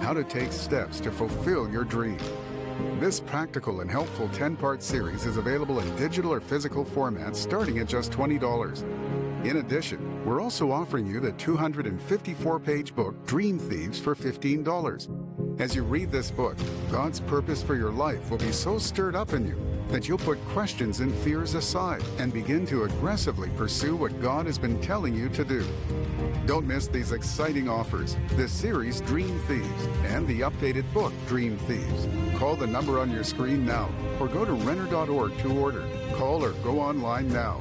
how 0.00 0.12
to 0.12 0.24
take 0.24 0.52
steps 0.52 1.00
to 1.00 1.10
fulfill 1.10 1.70
your 1.70 1.84
dream. 1.84 2.18
This 2.98 3.20
practical 3.20 3.80
and 3.80 3.90
helpful 3.90 4.28
10 4.30 4.56
part 4.56 4.82
series 4.82 5.26
is 5.26 5.36
available 5.36 5.78
in 5.78 5.96
digital 5.96 6.32
or 6.32 6.40
physical 6.40 6.84
formats 6.84 7.36
starting 7.36 7.78
at 7.78 7.86
just 7.88 8.10
$20. 8.10 8.82
In 9.44 9.58
addition, 9.58 10.24
we're 10.24 10.40
also 10.40 10.72
offering 10.72 11.06
you 11.06 11.20
the 11.20 11.32
254 11.32 12.58
page 12.60 12.94
book 12.94 13.26
Dream 13.26 13.58
Thieves 13.58 14.00
for 14.00 14.14
$15. 14.14 15.23
As 15.60 15.76
you 15.76 15.84
read 15.84 16.10
this 16.10 16.32
book, 16.32 16.56
God's 16.90 17.20
purpose 17.20 17.62
for 17.62 17.76
your 17.76 17.92
life 17.92 18.28
will 18.28 18.38
be 18.38 18.50
so 18.50 18.76
stirred 18.76 19.14
up 19.14 19.32
in 19.34 19.46
you 19.46 19.54
that 19.88 20.08
you'll 20.08 20.18
put 20.18 20.44
questions 20.48 20.98
and 20.98 21.14
fears 21.14 21.54
aside 21.54 22.02
and 22.18 22.32
begin 22.32 22.66
to 22.66 22.84
aggressively 22.84 23.50
pursue 23.50 23.94
what 23.94 24.20
God 24.20 24.46
has 24.46 24.58
been 24.58 24.80
telling 24.80 25.14
you 25.14 25.28
to 25.28 25.44
do. 25.44 25.64
Don't 26.46 26.66
miss 26.66 26.88
these 26.88 27.12
exciting 27.12 27.68
offers, 27.68 28.16
this 28.30 28.50
series 28.50 29.00
Dream 29.02 29.38
Thieves, 29.46 29.86
and 30.06 30.26
the 30.26 30.40
updated 30.40 30.92
book 30.92 31.12
Dream 31.28 31.56
Thieves. 31.58 32.08
Call 32.36 32.56
the 32.56 32.66
number 32.66 32.98
on 32.98 33.12
your 33.12 33.24
screen 33.24 33.64
now 33.64 33.88
or 34.18 34.26
go 34.26 34.44
to 34.44 34.54
Renner.org 34.54 35.38
to 35.38 35.58
order. 35.58 35.84
Call 36.16 36.42
or 36.42 36.52
go 36.64 36.80
online 36.80 37.28
now. 37.28 37.60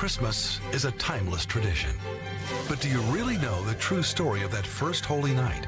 Christmas 0.00 0.62
is 0.72 0.86
a 0.86 0.92
timeless 0.92 1.44
tradition. 1.44 1.90
But 2.70 2.80
do 2.80 2.88
you 2.88 3.02
really 3.12 3.36
know 3.36 3.62
the 3.64 3.74
true 3.74 4.02
story 4.02 4.40
of 4.40 4.50
that 4.50 4.66
first 4.66 5.04
holy 5.04 5.34
night? 5.34 5.66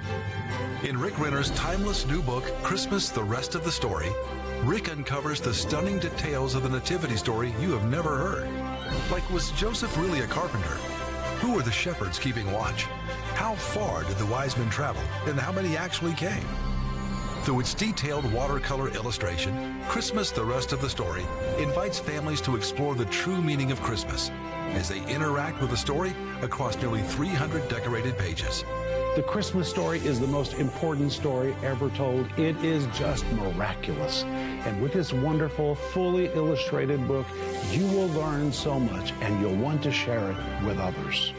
In 0.84 0.98
Rick 0.98 1.18
Renner's 1.18 1.50
timeless 1.50 2.06
new 2.06 2.22
book, 2.22 2.44
Christmas 2.62 3.10
The 3.10 3.22
Rest 3.22 3.54
of 3.54 3.62
the 3.62 3.70
Story, 3.70 4.08
Rick 4.64 4.90
uncovers 4.90 5.42
the 5.42 5.52
stunning 5.52 5.98
details 5.98 6.54
of 6.54 6.62
the 6.62 6.70
nativity 6.70 7.16
story 7.16 7.54
you 7.60 7.72
have 7.72 7.84
never 7.90 8.16
heard. 8.16 8.48
Like, 9.10 9.28
was 9.28 9.50
Joseph 9.50 9.94
really 9.98 10.20
a 10.20 10.26
carpenter? 10.26 10.76
Who 11.42 11.52
were 11.52 11.62
the 11.62 11.70
shepherds 11.70 12.18
keeping 12.18 12.50
watch? 12.52 12.84
How 13.34 13.54
far 13.54 14.02
did 14.02 14.16
the 14.16 14.24
wise 14.24 14.56
men 14.56 14.70
travel, 14.70 15.02
and 15.26 15.38
how 15.38 15.52
many 15.52 15.76
actually 15.76 16.14
came? 16.14 16.46
Through 17.42 17.58
its 17.58 17.74
detailed 17.74 18.32
watercolor 18.32 18.88
illustration, 18.90 19.82
Christmas 19.88 20.30
the 20.30 20.44
Rest 20.44 20.72
of 20.72 20.80
the 20.80 20.88
Story 20.88 21.24
invites 21.58 21.98
families 21.98 22.40
to 22.42 22.54
explore 22.54 22.94
the 22.94 23.06
true 23.06 23.42
meaning 23.42 23.72
of 23.72 23.82
Christmas 23.82 24.30
as 24.74 24.88
they 24.88 25.04
interact 25.12 25.60
with 25.60 25.70
the 25.70 25.76
story 25.76 26.14
across 26.40 26.76
nearly 26.76 27.02
300 27.02 27.68
decorated 27.68 28.16
pages. 28.16 28.64
The 29.16 29.24
Christmas 29.24 29.68
story 29.68 29.98
is 29.98 30.20
the 30.20 30.26
most 30.28 30.54
important 30.54 31.10
story 31.10 31.56
ever 31.64 31.90
told. 31.90 32.26
It 32.38 32.56
is 32.64 32.86
just 32.96 33.26
miraculous. 33.32 34.22
And 34.22 34.80
with 34.80 34.92
this 34.92 35.12
wonderful, 35.12 35.74
fully 35.74 36.26
illustrated 36.26 37.08
book, 37.08 37.26
you 37.72 37.84
will 37.88 38.08
learn 38.10 38.52
so 38.52 38.78
much 38.78 39.12
and 39.20 39.40
you'll 39.40 39.56
want 39.56 39.82
to 39.82 39.90
share 39.90 40.30
it 40.30 40.64
with 40.64 40.78
others. 40.78 41.32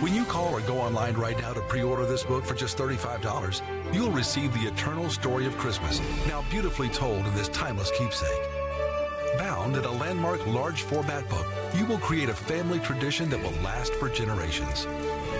When 0.00 0.14
you 0.14 0.24
call 0.24 0.54
or 0.54 0.62
go 0.62 0.78
online 0.78 1.14
right 1.14 1.38
now 1.38 1.52
to 1.52 1.60
pre 1.60 1.82
order 1.82 2.06
this 2.06 2.22
book 2.22 2.42
for 2.42 2.54
just 2.54 2.78
$35, 2.78 3.60
you'll 3.92 4.10
receive 4.10 4.52
the 4.52 4.68
eternal 4.68 5.08
story 5.10 5.46
of 5.46 5.56
Christmas, 5.58 6.00
now 6.26 6.44
beautifully 6.50 6.88
told 6.88 7.26
in 7.26 7.34
this 7.34 7.48
timeless 7.48 7.90
keepsake. 7.96 8.28
Bound 9.38 9.76
in 9.76 9.84
a 9.84 9.90
landmark 9.90 10.46
large 10.46 10.82
format 10.82 11.28
book, 11.28 11.46
you 11.74 11.84
will 11.86 11.98
create 11.98 12.28
a 12.28 12.34
family 12.34 12.78
tradition 12.80 13.30
that 13.30 13.42
will 13.42 13.62
last 13.62 13.94
for 13.94 14.08
generations. 14.08 14.86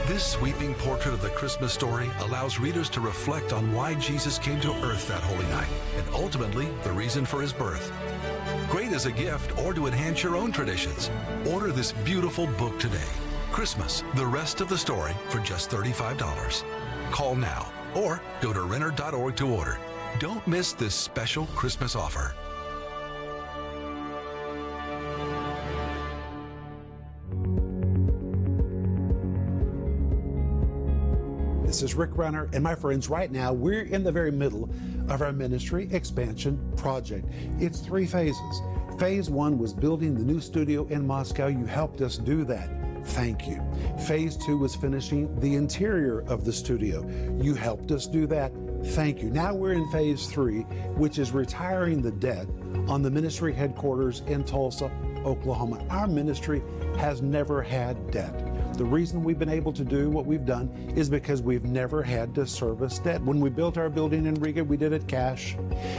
This 0.07 0.25
sweeping 0.25 0.75
portrait 0.75 1.15
of 1.15 1.23
the 1.23 1.29
Christmas 1.31 1.73
story 1.73 2.11
allows 2.21 2.59
readers 2.59 2.89
to 2.91 3.01
reflect 3.01 3.53
on 3.53 3.73
why 3.73 3.95
Jesus 3.95 4.39
came 4.39 4.61
to 4.61 4.73
earth 4.85 5.07
that 5.09 5.23
holy 5.23 5.47
night 5.47 5.69
and 5.97 6.07
ultimately 6.15 6.69
the 6.83 6.93
reason 6.93 7.25
for 7.25 7.41
his 7.41 7.53
birth. 7.53 7.93
Great 8.69 8.93
as 8.93 9.07
a 9.07 9.13
gift 9.13 9.57
or 9.59 9.75
to 9.75 9.87
enhance 9.87 10.23
your 10.23 10.37
own 10.37 10.53
traditions. 10.53 11.11
Order 11.47 11.73
this 11.73 11.93
beautiful 11.93 12.47
book 12.47 12.79
today. 12.79 12.99
Christmas, 13.53 14.05
the 14.15 14.27
rest 14.27 14.61
of 14.61 14.69
the 14.69 14.79
story 14.79 15.13
for 15.29 15.39
just 15.41 15.71
$35. 15.71 16.65
Call 17.11 17.35
now 17.35 17.71
or 17.95 18.21
go 18.41 18.53
to 18.53 18.63
Renner.org 18.63 19.37
to 19.37 19.55
order. 19.55 19.79
Don't 20.19 20.47
miss 20.47 20.73
this 20.73 20.95
special 20.95 21.47
Christmas 21.47 21.95
offer. 21.97 22.35
This 31.65 31.83
is 31.83 31.95
Rick 31.95 32.17
Renner, 32.17 32.49
and 32.53 32.65
my 32.65 32.75
friends, 32.75 33.09
right 33.09 33.31
now 33.31 33.53
we're 33.53 33.85
in 33.85 34.03
the 34.03 34.11
very 34.11 34.33
middle 34.33 34.69
of 35.09 35.23
our 35.23 35.31
ministry 35.31 35.89
expansion 35.93 36.59
project. 36.77 37.27
It's 37.61 37.79
three 37.79 38.07
phases. 38.07 38.61
Phase 38.99 39.31
one 39.31 39.57
was 39.57 39.73
building 39.73 40.15
the 40.15 40.25
new 40.25 40.41
studio 40.41 40.85
in 40.89 41.07
Moscow. 41.07 41.47
You 41.47 41.65
helped 41.67 42.01
us 42.01 42.19
do 42.19 42.45
that. 42.47 42.80
Thank 43.05 43.49
you. 43.49 43.63
Phase 44.07 44.37
two 44.37 44.59
was 44.59 44.75
finishing 44.75 45.35
the 45.41 45.55
interior 45.55 46.21
of 46.23 46.45
the 46.45 46.53
studio. 46.53 47.07
You 47.41 47.55
helped 47.55 47.91
us 47.91 48.07
do 48.07 48.27
that. 48.29 48.53
Thank 48.85 49.23
you. 49.23 49.31
Now 49.31 49.55
we're 49.55 49.73
in 49.73 49.91
phase 49.91 50.27
three, 50.27 50.61
which 50.97 51.19
is 51.19 51.33
retiring 51.33 52.01
the 52.03 52.13
debt 52.13 52.47
on 52.89 53.03
the 53.03 53.11
ministry 53.11 53.53
headquarters 53.53 54.23
in 54.27 54.45
Tulsa, 54.45 54.91
Oklahoma. 55.25 55.85
Our 55.91 56.07
ministry 56.07 56.63
has 56.97 57.21
never 57.21 57.63
had 57.63 58.11
debt. 58.11 58.50
The 58.81 58.87
reason 58.87 59.23
we've 59.23 59.39
been 59.39 59.51
able 59.51 59.75
to 59.75 59.85
do 59.85 60.09
what 60.09 60.25
we've 60.25 60.47
done 60.47 60.71
is 60.97 61.11
because 61.11 61.43
we've 61.43 61.67
never 61.67 62.03
had 62.03 62.35
to 62.37 62.47
service 62.47 62.99
debt. 62.99 63.21
When 63.23 63.39
we 63.39 63.51
built 63.51 63.77
our 63.77 63.91
building 63.91 64.25
in 64.25 64.37
Riga, 64.37 64.65
we 64.65 64.79
did 64.79 64.95
it 64.95 65.07
cash. 65.07 65.55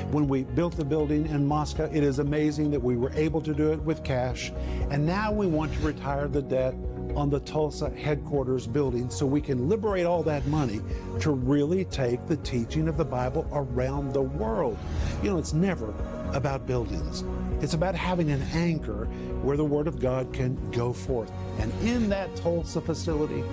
When 0.09 0.27
we 0.27 0.45
built 0.45 0.75
the 0.75 0.83
building 0.83 1.27
in 1.27 1.45
Moscow, 1.45 1.91
it 1.93 2.03
is 2.03 2.17
amazing 2.17 2.71
that 2.71 2.81
we 2.81 2.97
were 2.97 3.11
able 3.13 3.39
to 3.41 3.53
do 3.53 3.71
it 3.71 3.79
with 3.83 4.03
cash. 4.03 4.51
And 4.89 5.05
now 5.05 5.31
we 5.31 5.45
want 5.45 5.71
to 5.75 5.79
retire 5.81 6.27
the 6.27 6.41
debt 6.41 6.73
on 7.15 7.29
the 7.29 7.41
Tulsa 7.41 7.91
headquarters 7.91 8.65
building 8.65 9.11
so 9.11 9.27
we 9.27 9.41
can 9.41 9.69
liberate 9.69 10.07
all 10.07 10.23
that 10.23 10.47
money 10.47 10.81
to 11.19 11.29
really 11.29 11.85
take 11.85 12.25
the 12.25 12.37
teaching 12.37 12.87
of 12.87 12.97
the 12.97 13.05
Bible 13.05 13.47
around 13.53 14.11
the 14.11 14.23
world. 14.23 14.79
You 15.21 15.29
know, 15.29 15.37
it's 15.37 15.53
never 15.53 15.93
about 16.33 16.65
buildings. 16.65 17.23
It's 17.61 17.73
about 17.73 17.95
having 17.95 18.31
an 18.31 18.41
anchor 18.53 19.05
where 19.43 19.57
the 19.57 19.65
Word 19.65 19.87
of 19.87 19.99
God 19.99 20.33
can 20.33 20.55
go 20.71 20.93
forth. 20.93 21.31
And 21.59 21.71
in 21.81 22.09
that 22.09 22.35
Tulsa 22.35 22.81
facility, 22.81 23.43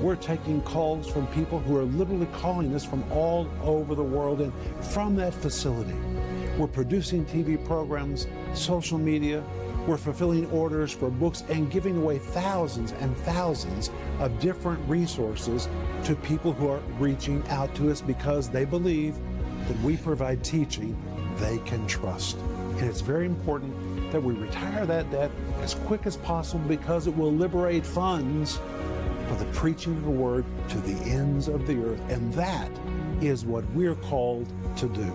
we're 0.00 0.16
taking 0.16 0.60
calls 0.62 1.08
from 1.08 1.26
people 1.28 1.58
who 1.58 1.76
are 1.78 1.84
literally 1.84 2.28
calling 2.34 2.74
us 2.74 2.84
from 2.84 3.02
all 3.10 3.48
over 3.62 3.94
the 3.94 4.02
world. 4.02 4.40
And 4.40 4.52
from 4.84 5.16
that 5.16 5.34
facility, 5.34 5.94
we're 6.58 6.66
producing 6.66 7.24
TV 7.24 7.62
programs, 7.66 8.26
social 8.54 8.98
media, 8.98 9.42
we're 9.86 9.96
fulfilling 9.96 10.50
orders 10.50 10.90
for 10.90 11.10
books 11.10 11.44
and 11.48 11.70
giving 11.70 11.96
away 11.98 12.18
thousands 12.18 12.92
and 12.92 13.16
thousands 13.18 13.90
of 14.18 14.38
different 14.40 14.80
resources 14.88 15.68
to 16.04 16.16
people 16.16 16.52
who 16.52 16.68
are 16.68 16.80
reaching 16.98 17.46
out 17.48 17.72
to 17.76 17.90
us 17.90 18.00
because 18.00 18.50
they 18.50 18.64
believe 18.64 19.16
that 19.68 19.80
we 19.82 19.96
provide 19.96 20.42
teaching 20.42 20.96
they 21.38 21.58
can 21.58 21.86
trust. 21.86 22.36
And 22.38 22.82
it's 22.82 23.00
very 23.00 23.26
important 23.26 24.12
that 24.12 24.22
we 24.22 24.34
retire 24.34 24.86
that 24.86 25.10
debt 25.10 25.30
as 25.60 25.74
quick 25.74 26.06
as 26.06 26.16
possible 26.16 26.66
because 26.68 27.06
it 27.06 27.16
will 27.16 27.32
liberate 27.32 27.84
funds 27.84 28.58
for 29.28 29.34
the 29.34 29.44
preaching 29.46 29.96
of 29.96 30.04
the 30.04 30.10
word 30.10 30.44
to 30.68 30.78
the 30.80 30.94
ends 31.10 31.48
of 31.48 31.66
the 31.66 31.76
earth. 31.82 32.00
And 32.08 32.32
that 32.34 32.70
is 33.20 33.44
what 33.44 33.64
we're 33.72 33.94
called 33.96 34.46
to 34.76 34.88
do. 34.88 35.12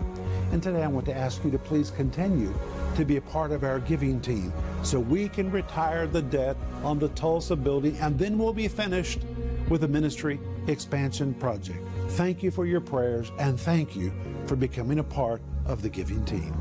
And 0.52 0.62
today 0.62 0.84
I 0.84 0.88
want 0.88 1.06
to 1.06 1.16
ask 1.16 1.44
you 1.46 1.52
to 1.52 1.60
please 1.60 1.92
continue 1.92 2.54
to 2.96 3.06
be 3.06 3.18
a 3.18 3.22
part 3.22 3.52
of 3.52 3.64
our 3.64 3.80
giving 3.80 4.20
team 4.20 4.52
so 4.84 5.00
we 5.00 5.30
can 5.30 5.50
retire 5.50 6.08
the 6.08 6.22
debt 6.22 6.58
on 6.84 7.00
the 7.00 7.08
Tulsa 7.10 7.56
building 7.56 7.96
and 7.98 8.20
then 8.20 8.38
we'll 8.38 8.54
be 8.54 8.68
finished 8.68 9.22
with 9.70 9.82
the 9.82 9.88
ministry 9.88 10.40
expansion 10.68 11.34
project. 11.36 11.80
Thank 12.10 12.44
you 12.44 12.52
for 12.52 12.66
your 12.66 12.82
prayers 12.82 13.32
and 13.40 13.58
thank 13.58 13.96
you 13.96 14.12
for 14.46 14.58
becoming 14.58 15.00
a 15.00 15.04
part 15.04 15.42
of 15.72 15.82
the 15.82 15.90
giving 15.90 16.24
team. 16.26 16.54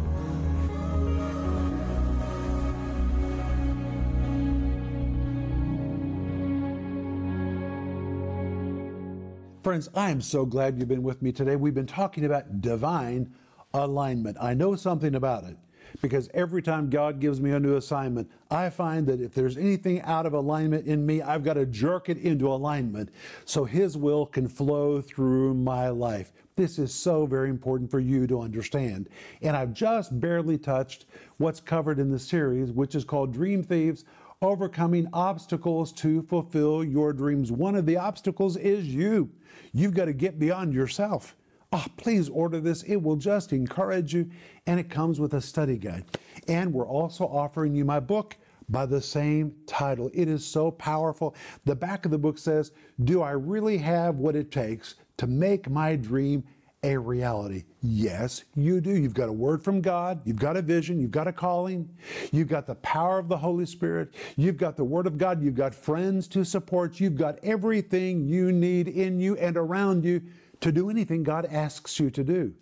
Friends, 9.63 9.91
I 9.95 10.11
am 10.11 10.21
so 10.21 10.47
glad 10.47 10.79
you've 10.79 10.89
been 10.89 11.03
with 11.03 11.21
me 11.21 11.33
today. 11.33 11.57
We've 11.57 11.75
been 11.75 11.87
talking 11.87 12.25
about 12.25 12.63
divine 12.63 13.35
alignment. 13.75 14.39
I 14.41 14.55
know 14.55 14.75
something 14.75 15.15
about 15.15 15.45
it 15.45 15.57
because 16.01 16.29
every 16.35 16.63
time 16.63 16.91
God 16.91 17.21
gives 17.21 17.41
me 17.41 17.51
a 17.51 17.61
new 17.61 17.77
assignment, 17.77 18.31
I 18.51 18.71
find 18.71 19.07
that 19.07 19.21
if 19.21 19.35
there's 19.35 19.57
anything 19.57 20.01
out 20.03 20.27
of 20.27 20.33
alignment 20.33 20.87
in 20.87 21.05
me, 21.05 21.23
I've 21.23 21.45
got 21.45 21.55
to 21.55 21.67
jerk 21.67 22.09
it 22.09 22.19
into 22.19 22.49
alignment 22.49 23.11
so 23.45 23.65
His 23.65 23.97
will 23.97 24.27
can 24.27 24.49
flow 24.49 25.01
through 25.01 25.55
my 25.55 25.89
life. 25.89 26.33
This 26.57 26.79
is 26.79 26.93
so 26.93 27.27
very 27.27 27.49
important 27.49 27.91
for 27.91 28.01
you 28.01 28.27
to 28.27 28.41
understand. 28.41 29.09
And 29.43 29.57
I've 29.57 29.73
just 29.73 30.19
barely 30.21 30.59
touched 30.59 31.07
what's 31.39 31.61
covered 31.61 31.99
in 31.99 32.11
the 32.11 32.19
series, 32.19 32.71
which 32.71 32.95
is 32.95 33.05
called 33.05 33.33
Dream 33.33 33.63
Thieves 33.63 34.05
overcoming 34.43 35.07
obstacles 35.13 35.93
to 35.93 36.23
fulfill 36.23 36.83
your 36.83 37.13
dreams. 37.13 37.53
One 37.53 37.75
of 37.75 37.85
the 37.85 37.99
obstacles 37.99 38.57
is 38.57 38.87
you. 38.87 39.31
You've 39.73 39.95
got 39.95 40.07
to 40.07 40.15
get 40.15 40.39
beyond 40.39 40.73
yourself. 40.73 41.37
Oh, 41.73 41.87
please 41.97 42.29
order 42.29 42.61
this. 42.61 42.83
It 42.83 42.97
will 42.97 43.17
just 43.17 43.53
encourage 43.53 44.13
you. 44.13 44.29
And 44.67 44.81
it 44.81 44.91
comes 44.91 45.21
with 45.21 45.35
a 45.35 45.41
study 45.41 45.77
guide. 45.77 46.05
And 46.49 46.73
we're 46.73 46.87
also 46.87 47.25
offering 47.27 47.75
you 47.75 47.85
my 47.85 48.01
book 48.01 48.37
by 48.69 48.87
the 48.87 49.01
same 49.01 49.55
title. 49.67 50.11
It 50.13 50.29
is 50.29 50.45
so 50.45 50.71
powerful. 50.73 51.35
The 51.65 51.77
back 51.77 52.05
of 52.05 52.11
the 52.11 52.19
book 52.19 52.39
says, 52.39 52.73
Do 53.05 53.23
I 53.23 53.33
really 53.33 53.79
have 53.79 54.17
what 54.17 54.37
it 54.37 54.51
takes 54.51 54.97
to 55.19 55.27
make 55.27 55.71
my 55.71 55.95
dream 55.95 56.43
a 56.83 56.97
reality? 56.97 57.65
Yes, 57.83 58.45
you 58.57 58.81
do. 58.81 58.91
You've 58.91 59.15
got 59.15 59.29
a 59.29 59.33
word 59.33 59.63
from 59.63 59.81
God, 59.81 60.21
you've 60.25 60.39
got 60.39 60.57
a 60.57 60.63
vision, 60.63 61.01
you've 61.01 61.11
got 61.11 61.29
a 61.29 61.33
calling, 61.33 61.89
you've 62.33 62.49
got 62.49 62.67
the 62.67 62.77
power 62.77 63.19
of 63.19 63.29
the 63.29 63.37
Holy 63.37 63.67
Spirit, 63.67 64.15
you've 64.37 64.57
got 64.57 64.77
the 64.77 64.85
word 64.85 65.07
of 65.07 65.19
God, 65.19 65.43
you've 65.43 65.55
got 65.55 65.75
friends 65.75 66.27
to 66.29 66.45
support, 66.45 66.99
you. 66.99 67.05
you've 67.05 67.19
got 67.19 67.39
everything 67.45 68.27
you 68.27 68.51
need 68.51 68.89
in 68.89 69.21
you 69.21 69.37
and 69.37 69.57
around 69.57 70.05
you 70.05 70.23
to 70.61 70.73
do 70.73 70.91
anything 70.91 71.23
God 71.23 71.47
asks 71.47 71.99
you 71.99 72.11
to 72.11 72.25
do. 72.25 72.55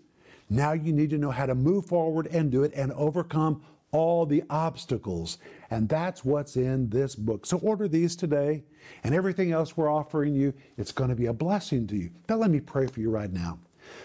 Now 0.51 0.73
you 0.73 0.93
need 0.93 1.11
to 1.11 1.19
know 1.19 1.31
how 1.31 1.47
to 1.47 1.55
move 1.55 1.87
forward 1.87 2.27
and 2.29 2.51
do 2.51 2.63
it 2.63 2.73
and 2.75 2.93
overcome 2.93 3.63
all 3.91 4.27
the 4.27 4.43
obstacles. 4.51 5.39
And 5.71 5.89
that's 5.89 6.25
what's 6.25 6.57
in 6.57 6.89
this 6.91 7.15
book. 7.15 7.47
So 7.47 7.59
order 7.59 7.89
these 7.89 8.17
today 8.17 8.65
and 9.05 9.15
everything 9.15 9.53
else 9.53 9.77
we're 9.77 9.93
offering 9.93 10.35
you. 10.35 10.53
It's 10.77 10.93
going 10.93 11.11
to 11.11 11.17
be 11.17 11.27
a 11.27 11.33
blessing 11.33 11.87
to 11.89 11.97
you. 11.97 12.11
Now, 12.29 12.37
let 12.37 12.51
me 12.51 12.61
pray 12.61 12.87
for 12.87 13.01
you 13.01 13.11
right 13.11 13.33
now. 13.33 13.59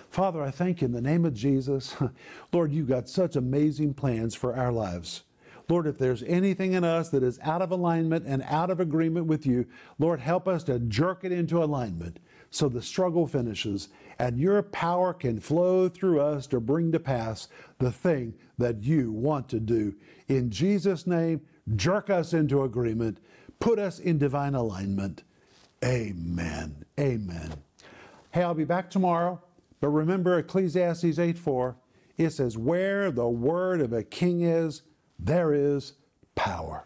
Father, 0.10 0.42
I 0.42 0.52
thank 0.52 0.82
you 0.82 0.86
in 0.86 0.94
the 0.94 1.02
name 1.02 1.26
of 1.26 1.34
Jesus. 1.34 1.96
Lord, 2.54 2.72
you've 2.72 2.88
got 2.88 3.10
such 3.10 3.36
amazing 3.36 3.94
plans 3.94 4.36
for 4.36 4.56
our 4.56 4.72
lives. 4.72 5.24
Lord, 5.70 5.88
if 5.88 5.98
there's 5.98 6.24
anything 6.24 6.74
in 6.74 6.84
us 6.84 7.10
that 7.10 7.24
is 7.24 7.40
out 7.42 7.62
of 7.62 7.72
alignment 7.72 8.26
and 8.26 8.44
out 8.44 8.70
of 8.70 8.80
agreement 8.80 9.28
with 9.28 9.46
you, 9.46 9.66
Lord, 9.98 10.20
help 10.20 10.48
us 10.48 10.64
to 10.66 10.80
jerk 10.80 11.24
it 11.24 11.32
into 11.32 11.64
alignment 11.64 12.20
so 12.54 12.70
the 12.70 12.82
struggle 12.84 13.26
finishes 13.26 13.90
and 14.20 14.40
your 14.40 14.62
power 14.62 15.12
can 15.12 15.40
flow 15.40 15.90
through 15.90 16.22
us 16.22 16.46
to 16.46 16.60
bring 16.60 16.92
to 16.92 17.00
pass 17.00 17.48
the 17.80 17.92
thing 17.92 18.32
that 18.60 18.84
you 18.84 19.12
want 19.12 19.50
to 19.50 19.60
do. 19.60 19.96
In 20.28 20.52
Jesus' 20.52 21.08
name, 21.08 21.42
jerk 21.76 22.12
us 22.12 22.32
into 22.34 22.62
agreement, 22.62 23.18
put 23.60 23.80
us 23.80 23.98
in 23.98 24.20
divine 24.20 24.54
alignment. 24.54 25.24
Amen. 25.84 26.86
Amen. 27.00 27.54
Hey, 28.30 28.44
I'll 28.44 28.54
be 28.54 28.66
back 28.66 28.92
tomorrow, 28.92 29.42
but 29.82 29.90
remember 29.90 30.38
Ecclesiastes 30.38 31.18
8 31.18 31.38
4. 31.38 31.76
It 32.18 32.30
says, 32.30 32.56
Where 32.56 33.10
the 33.10 33.28
word 33.28 33.82
of 33.82 33.94
a 33.94 34.04
king 34.04 34.42
is, 34.42 34.84
there 35.18 35.56
is 35.56 35.94
power. 36.36 36.86